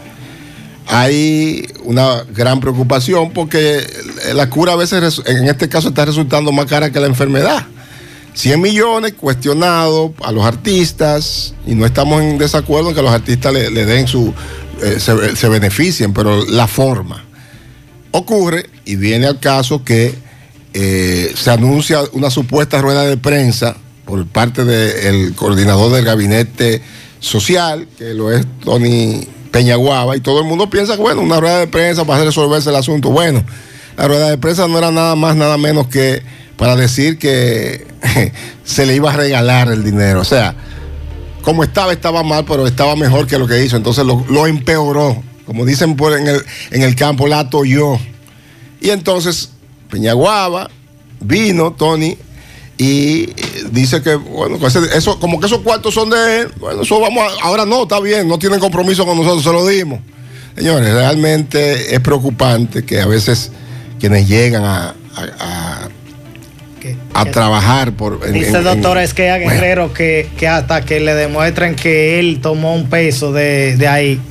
[0.87, 3.85] Hay una gran preocupación porque
[4.33, 7.65] la cura a veces, en este caso, está resultando más cara que la enfermedad.
[8.33, 13.53] 100 millones cuestionados a los artistas y no estamos en desacuerdo en que los artistas
[13.53, 14.33] le, den su,
[14.81, 17.25] eh, se, se beneficien, pero la forma.
[18.11, 20.15] Ocurre y viene al caso que
[20.73, 23.75] eh, se anuncia una supuesta rueda de prensa
[24.09, 26.81] por parte del coordinador del gabinete
[27.19, 31.59] social, que lo es Tony Peñaguaba, y todo el mundo piensa que, bueno, una rueda
[31.59, 33.11] de prensa para resolverse el asunto.
[33.11, 33.43] Bueno,
[33.95, 36.23] la rueda de prensa no era nada más, nada menos que
[36.57, 37.85] para decir que
[38.63, 40.21] se le iba a regalar el dinero.
[40.21, 40.55] O sea,
[41.43, 43.77] como estaba, estaba mal, pero estaba mejor que lo que hizo.
[43.77, 45.21] Entonces lo, empeoró.
[45.45, 45.95] Como dicen
[46.71, 47.99] en, el, campo, la atolló.
[48.81, 49.51] Y entonces
[49.91, 50.69] Peñaguaba
[51.19, 52.17] vino, Tony,
[52.79, 53.33] y eh,
[53.71, 54.57] dice que, bueno,
[54.95, 56.47] eso, como que esos cuartos son de él.
[56.59, 59.67] Bueno, eso vamos a- ahora no, está bien, no tienen compromiso con nosotros, se lo
[59.67, 59.99] dimos.
[60.57, 63.51] Señores, realmente es preocupante que a veces
[63.99, 65.89] quienes llegan a, a- a-
[67.13, 68.21] a trabajar por...
[68.25, 69.51] en- Dice en- doctor Esquea Bueno.
[69.51, 74.21] Guerrero que, que hasta que le demuestren que él tomó un peso de, de ahí.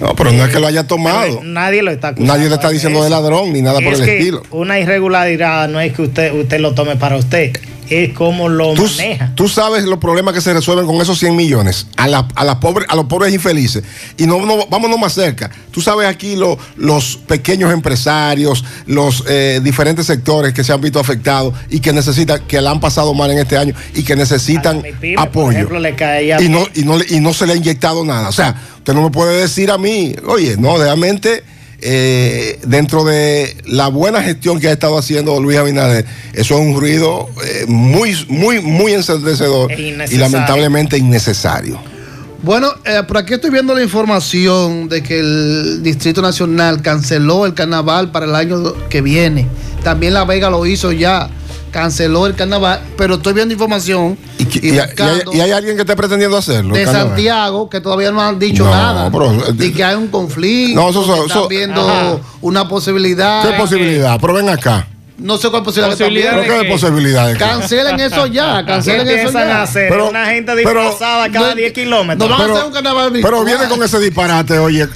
[0.00, 1.38] No, pero no es que lo haya tomado.
[1.40, 2.12] Pero Nadie lo está.
[2.18, 4.42] Nadie le está diciendo de ladrón ni nada por el estilo.
[4.50, 7.56] Una irregularidad no es que usted, usted lo tome para usted,
[7.90, 9.32] es como lo Tú, maneja.
[9.34, 12.56] tú sabes los problemas que se resuelven con esos 100 millones a, la- a, las
[12.56, 13.82] pobres, a los pobres infelices.
[14.16, 15.50] Y no, no- vámonos más cerca.
[15.70, 20.98] Tú sabes aquí lo- los pequeños empresarios, los eh, diferentes sectores que se han visto
[21.00, 24.82] afectados y que necesitan, que la han pasado mal en este año y que necesitan
[24.82, 25.50] pyme, por apoyo.
[25.58, 28.28] ejemplo, le caía- y, no, y, no, y no se le ha inyectado nada.
[28.28, 31.42] O sea, usted no me puede decir a mí, oye, no, realmente.
[31.80, 36.78] Eh, dentro de la buena gestión que ha estado haciendo Luis Abinader, eso es un
[36.78, 41.78] ruido eh, muy, muy, muy ensordecedor y lamentablemente innecesario.
[42.42, 47.54] Bueno, eh, por aquí estoy viendo la información de que el Distrito Nacional canceló el
[47.54, 49.46] carnaval para el año que viene.
[49.82, 51.28] También La Vega lo hizo ya,
[51.72, 54.16] canceló el carnaval, pero estoy viendo información
[54.52, 56.74] Y, y- y hay, buscando y hay alguien que esté pretendiendo hacerlo.
[56.74, 56.84] de?
[56.86, 59.10] Santiago que todavía no han dicho No, nada.
[59.10, 60.80] pero, eh, y que hay un conflicto.
[60.80, 62.18] No, eso- eso- que están eso- viendo Ajá.
[62.40, 63.48] una posibilidad.
[63.48, 64.18] ¿Qué posibilidad?
[64.20, 64.86] Pero ven acá.
[65.18, 65.96] No sé cuál posibilidad.
[65.96, 66.64] que Posibilidad están de viendo.
[66.66, 67.26] ¿Qué posibilidad?
[67.28, 67.38] de qué?
[67.38, 69.62] Cancelen eso ya, cancelen ¿Qué eso ya.
[69.62, 69.88] hacer?
[69.88, 72.28] Pero- una gente disfrazada cada no- 10 kilómetros.
[72.28, 74.82] no van a Pero- hacer un carnaval Pero viene con ese disparate, oye.
[74.82, 74.88] eh,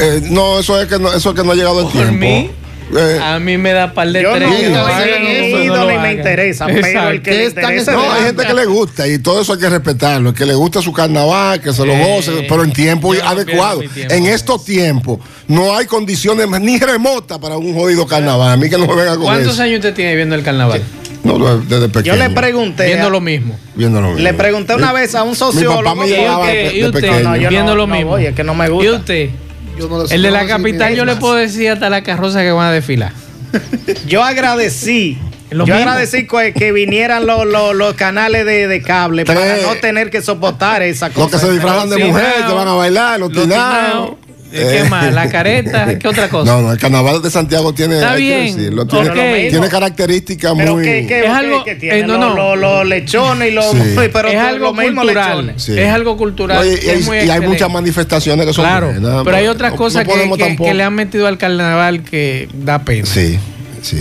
[0.00, 2.18] eh, no, eso es que no, eso es que no ha llegado el Por tiempo.
[2.18, 2.50] mí,
[2.96, 4.70] Eh, A mí me da par de Yo no, tres.
[4.70, 7.22] no lo he ido no ni me interesa, pero el Exacto.
[7.22, 7.92] que le ¿Qué interesa.
[7.92, 10.30] no, hay gente que le gusta y todo eso hay que respetarlo.
[10.30, 13.22] El que le gusta su carnaval, que se lo Eh, goce, pero en tiempo yo
[13.22, 13.80] no adecuado.
[13.80, 18.52] mi tiempo En estos tiempos no hay condiciones ni remotas para un jodido carnaval.
[18.52, 19.62] A mí que no me venga con ¿Cuántos eso.
[19.62, 20.82] años usted tiene viendo el carnaval?
[21.22, 22.16] No, no, desde pequeño.
[22.16, 22.86] Yo le pregunté.
[22.86, 23.56] Viendo a- lo mismo.
[23.74, 24.22] Viendo lo mismo.
[24.22, 25.76] Le pregunté una vez a un Mi sociólogo.
[25.84, 26.70] papá me ¿Y llevaba usted?
[26.70, 27.00] de, ¿Y de usted?
[27.02, 27.20] pequeño.
[27.20, 28.10] No, yo Viendo no- lo no mismo.
[28.12, 28.92] voy, es que no me ¿Y gusta.
[28.96, 29.30] usted?
[29.80, 32.50] Yo no El de no la capital, yo le puedo decir hasta la carroza que
[32.52, 33.12] van a desfilar.
[34.06, 35.18] Yo agradecí.
[35.50, 35.90] Lo yo mismo.
[35.90, 40.82] agradecí que, vinieran los, los- los canales de, de cable para no tener que soportar
[40.82, 41.40] esa Los cosa.
[41.40, 44.10] que se disfrazan de Los mujer, que van a bailar, los los tinados.
[44.50, 44.72] Tinados.
[44.72, 45.12] ¿Qué más?
[45.14, 45.98] ¿La careta?
[45.98, 46.50] ¿Qué otra cosa?
[46.52, 49.50] No, no, el carnaval de Santiago tiene, Está hay que bien, decirlo, tiene, ok.
[49.50, 50.84] tiene características Pero muy.
[50.84, 52.56] que, que, Es algo- que tiene eh, no, los, no.
[52.56, 53.64] los- los lechones y los.
[53.70, 53.78] Sí.
[54.12, 55.54] Pero es algo cultural.
[55.56, 55.78] Sí.
[55.78, 56.62] Es algo cultural.
[56.62, 59.52] Que y, es muy y hay muchas manifestaciones que son Claro, buenas, pero hay no-
[59.52, 63.06] otras no- cosas no que, que- que le han metido al carnaval que da pena.
[63.06, 63.38] Sí,
[63.82, 64.00] sí.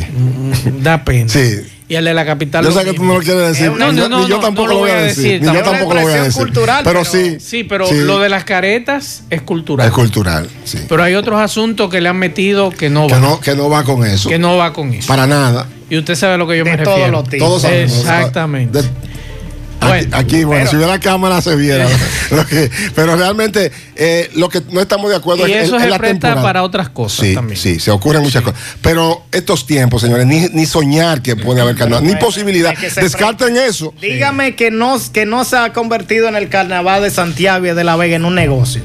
[0.82, 1.30] Da pena.
[1.30, 1.62] Sí.
[1.90, 2.64] Y el de la capital.
[2.64, 3.72] Yo sé que tú no lo quieres decir.
[3.72, 5.42] Ni no, no, ni yo no, tampoco no lo voy a decir.
[5.42, 5.96] Ni yo tampoco.
[5.96, 6.44] lo voy a expresión decir.
[6.44, 7.38] cultural, pero, sí.
[7.40, 9.88] Sí, pero sí, lo de las caretas es cultural.
[9.88, 10.48] es cultural.
[10.66, 10.78] Sí.
[10.88, 14.06] Pero hay otros asuntos que le han metido que no no, que no va con
[14.06, 14.30] eso.
[14.30, 15.08] Que no va con eso.
[15.08, 15.68] Para nada.
[15.90, 17.12] Y usted sabe a lo que yo De me todos refiero.
[17.12, 17.48] los tipos.
[17.48, 17.98] Todos sabemos.
[17.98, 18.82] Exactamente.
[19.90, 21.88] Bueno, aquí, bueno, pero- si hubiera cámara se viera.
[22.32, 25.84] lo que- pero realmente eh, lo que no estamos de acuerdo y es, eso es
[25.84, 26.42] se la presta temporada.
[26.42, 27.58] para otras cosas Sí, también.
[27.60, 28.60] sí, se ocurren muchas cosas.
[28.82, 32.74] Pero estos tiempos, señores, ni, ni soñar que puede haber carnaval, ni posibilidad.
[32.74, 33.94] es que se Descarten eso.
[34.02, 37.84] Dígame que no, que no se ha convertido en el carnaval de Santiago y de
[37.84, 38.82] La Vega en un negocio.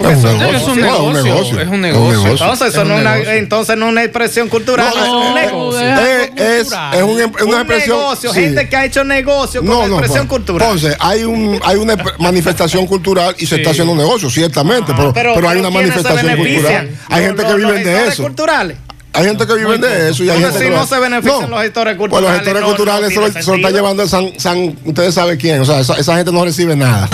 [0.00, 2.30] Es un Es un negocio, negocio, es un negocio.
[2.32, 5.80] Entonces, eso Es no una, entonces no es una expresión cultural, No, es un negocio.
[5.80, 6.72] es
[7.02, 7.98] un- es una un expresión.
[7.98, 8.40] negocio, sí.
[8.40, 10.68] gente que ha hecho negocio con No, no, expresión cultural.
[10.68, 13.60] Entonces, hay, un, hay una manifestación cultural y se Sí.
[13.60, 16.90] está haciendo un negocio, ciertamente, pero, pero, hay una ¿quiénes se manifestación cultural.
[17.08, 18.22] Hay gente que viven de eso.
[18.22, 18.76] culturales.
[19.16, 20.98] Hay gente que vive de eso y hay Entonces, gente si que no lo- se
[20.98, 23.56] benefician los gestores Pues culturales, los gestores no- culturales no se, lo, tiene se lo
[23.56, 23.70] está sentido.
[23.70, 27.08] llevando el San, San- ustedes saben quién, o sea, esa, esa gente no recibe nada.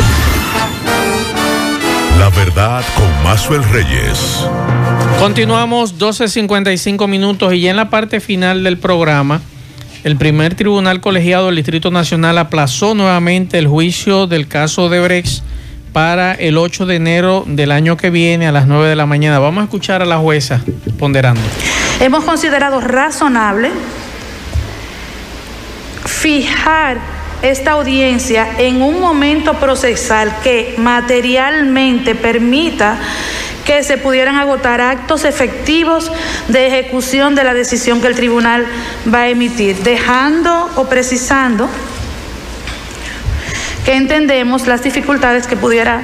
[2.30, 4.46] La verdad con Mazuel Reyes.
[5.18, 9.40] Continuamos 12.55 minutos y ya en la parte final del programa,
[10.04, 15.42] el primer tribunal colegiado del Distrito Nacional aplazó nuevamente el juicio del caso de Brex
[15.92, 19.40] para el 8 de enero del año que viene a las 9 de la mañana.
[19.40, 20.60] Vamos a escuchar a la jueza
[20.98, 21.42] ponderando.
[22.00, 23.70] Hemos considerado razonable
[26.04, 32.98] fijar esta audiencia en un momento procesal que materialmente permita
[33.64, 36.10] que se pudieran agotar actos efectivos
[36.48, 38.66] de ejecución de la decisión que el tribunal
[39.12, 41.68] va a emitir, dejando o precisando
[43.84, 46.02] que entendemos las dificultades que pudiera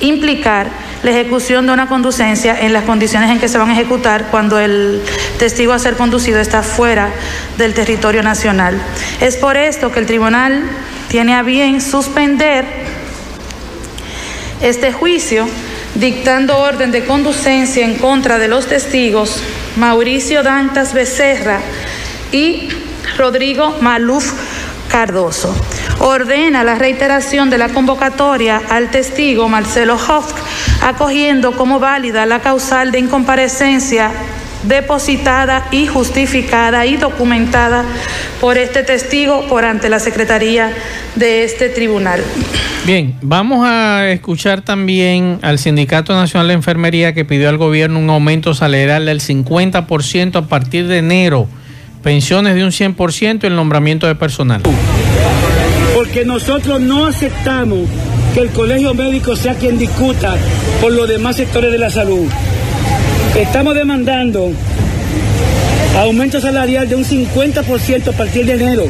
[0.00, 4.28] implicar la ejecución de una conducencia en las condiciones en que se van a ejecutar
[4.30, 5.02] cuando el
[5.38, 7.10] testigo a ser conducido está fuera
[7.58, 8.80] del territorio nacional.
[9.20, 10.64] Es por esto que el tribunal
[11.08, 12.64] tiene a bien suspender
[14.62, 15.46] este juicio
[15.94, 19.42] dictando orden de conducencia en contra de los testigos
[19.76, 21.60] Mauricio Dantas Becerra
[22.32, 22.70] y
[23.18, 24.32] Rodrigo Maluf
[24.88, 25.54] Cardoso.
[25.98, 30.32] Ordena la reiteración de la convocatoria al testigo Marcelo Hoff,
[30.84, 34.12] acogiendo como válida la causal de incomparecencia
[34.68, 37.84] depositada y justificada y documentada
[38.40, 40.72] por este testigo por ante la Secretaría
[41.16, 42.20] de este tribunal.
[42.86, 48.10] Bien, vamos a escuchar también al Sindicato Nacional de Enfermería que pidió al gobierno un
[48.10, 51.48] aumento salarial del 50% a partir de enero,
[52.02, 54.62] pensiones de un 100% y el nombramiento de personal.
[55.94, 57.88] Porque nosotros no aceptamos
[58.34, 60.34] que el colegio médico sea quien discuta
[60.80, 62.26] por los demás sectores de la salud.
[63.38, 64.50] Estamos demandando
[65.96, 68.86] aumento salarial de un 50% a partir de enero.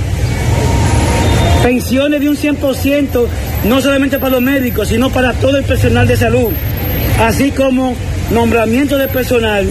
[1.62, 3.26] Pensiones de un 100%,
[3.64, 6.50] no solamente para los médicos, sino para todo el personal de salud.
[7.20, 7.94] Así como
[8.32, 9.66] nombramiento de personal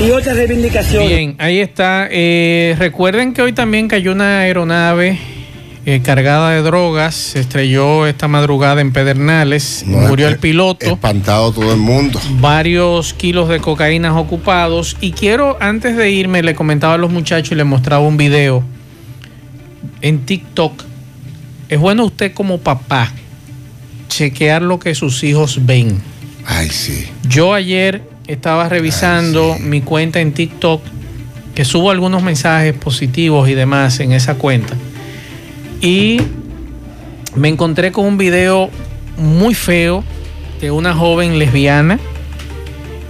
[0.00, 1.08] y otras reivindicaciones.
[1.08, 2.06] Bien, ahí está.
[2.08, 5.18] Eh, recuerden que hoy también cayó una aeronave
[5.90, 10.84] eh, cargada de drogas, se estrelló esta madrugada en Pedernales, murió el piloto.
[10.84, 12.20] Espantado todo el mundo.
[12.40, 14.98] Varios kilos de cocaína ocupados.
[15.00, 18.62] Y quiero, antes de irme, le comentaba a los muchachos y les mostraba un video
[20.02, 20.84] en TikTok.
[21.70, 23.10] Es bueno usted como papá
[24.08, 26.02] chequear lo que sus hijos ven.
[26.44, 27.06] Ay, sí.
[27.26, 30.82] Yo ayer estaba revisando mi cuenta en TikTok,
[31.54, 34.76] que subo algunos mensajes positivos y demás en esa cuenta.
[35.80, 36.20] Y
[37.34, 38.70] me encontré con un video
[39.16, 40.04] muy feo
[40.60, 41.98] de una joven lesbiana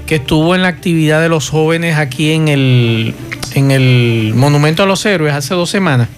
[0.06, 3.14] que estuvo en la actividad de los jóvenes aquí en el,
[3.54, 6.08] en el Monumento a los Héroes hace dos semanas,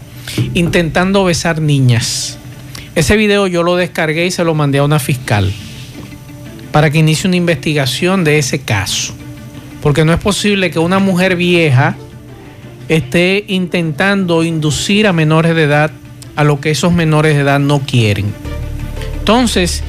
[0.55, 2.39] intentando besar niñas.
[2.95, 5.53] Ese video yo lo descargué y se lo mandé a una fiscal
[6.73, 9.13] para que inicie una investigación de ese caso.
[9.83, 11.97] Porque no es posible que una mujer vieja
[12.89, 15.91] esté intentando inducir a menores de edad
[16.37, 18.33] a lo que esos menores de edad no quieren.
[19.18, 19.83] Entonces,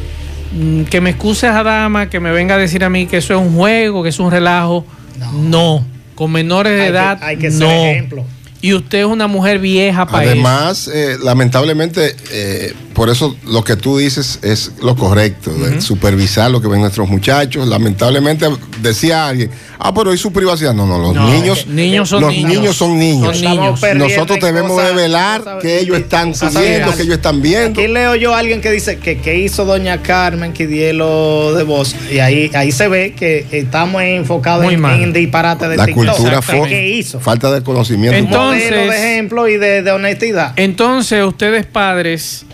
[0.53, 3.33] mm, que me excuse a dama, que me venga a decir a mí que eso
[3.33, 4.85] es un juego, que es un relajo.
[5.33, 5.85] No,
[6.15, 7.85] con menores de Hay que- edad, hay que ser no.
[7.85, 8.25] ejemplo.
[8.63, 10.31] Y usted es una mujer vieja para eso.
[10.33, 16.51] Además, eh, lamentablemente, eh, por eso lo que tú dices es lo correcto, de supervisar
[16.51, 17.67] lo que ven nuestros muchachos.
[17.67, 18.45] Lamentablemente
[18.79, 19.49] decía alguien,
[19.79, 20.75] ah, pero ¿y su privacidad?
[20.75, 22.53] No, no, los No, niños, niños son los niños.
[22.53, 23.39] niños son niños.
[23.39, 23.81] Son niños.
[23.95, 26.95] Nosotros debemos de velar que ellos están cosas viendo, reales.
[26.95, 27.81] que ellos están viendo.
[27.81, 31.95] Aquí leo yo a alguien que dice que, que hizo doña Carmen Quidielo de voz
[32.13, 35.01] y ahí, ahí se ve que estamos enfocados Muy en, mal.
[35.01, 36.05] en disparate de La TikTok.
[36.17, 37.19] cultura ¿Qué hizo?
[37.19, 38.15] falta de conocimiento.
[38.15, 40.53] Entonces- Modelo de ejemplo y de, de honestidad.
[40.55, 42.45] Entonces, ustedes padres,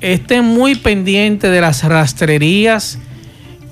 [0.00, 2.98] estén muy pendientes de las rastrerías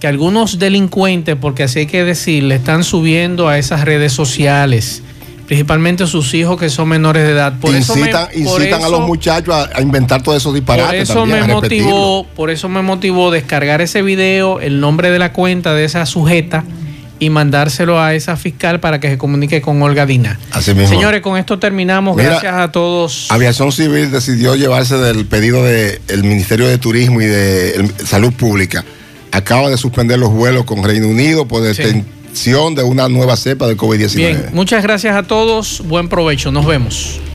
[0.00, 5.02] que algunos delincuentes, porque así hay que decir, le están subiendo a esas redes sociales,
[5.46, 7.54] principalmente sus hijos que son menores de edad.
[7.60, 10.50] Por eso me- incitan por incitan a eso- los muchachos a, a inventar todos esos
[10.50, 11.02] Por disparates.
[11.08, 15.32] eso también, me motivó, por eso me motivó descargar ese video, el nombre de la
[15.32, 16.64] cuenta de esa sujeta
[17.24, 20.38] y mandárselo a esa fiscal para que se comunique con Olga Dina.
[20.52, 20.90] Así mismo.
[20.90, 22.16] Señores, con esto terminamos.
[22.16, 23.26] Mira, Gracias a todos.
[23.30, 28.84] Aviación Civil decidió llevarse del pedido del Ministerio de Turismo y de Salud Pública.
[29.32, 33.78] Acaba de suspender los vuelos con Reino Unido por detención de una nueva cepa del
[33.78, 34.16] COVID-19.
[34.16, 35.82] Bien, muchas gracias a todos.
[35.86, 36.52] Buen provecho.
[36.52, 37.20] Nos vemos.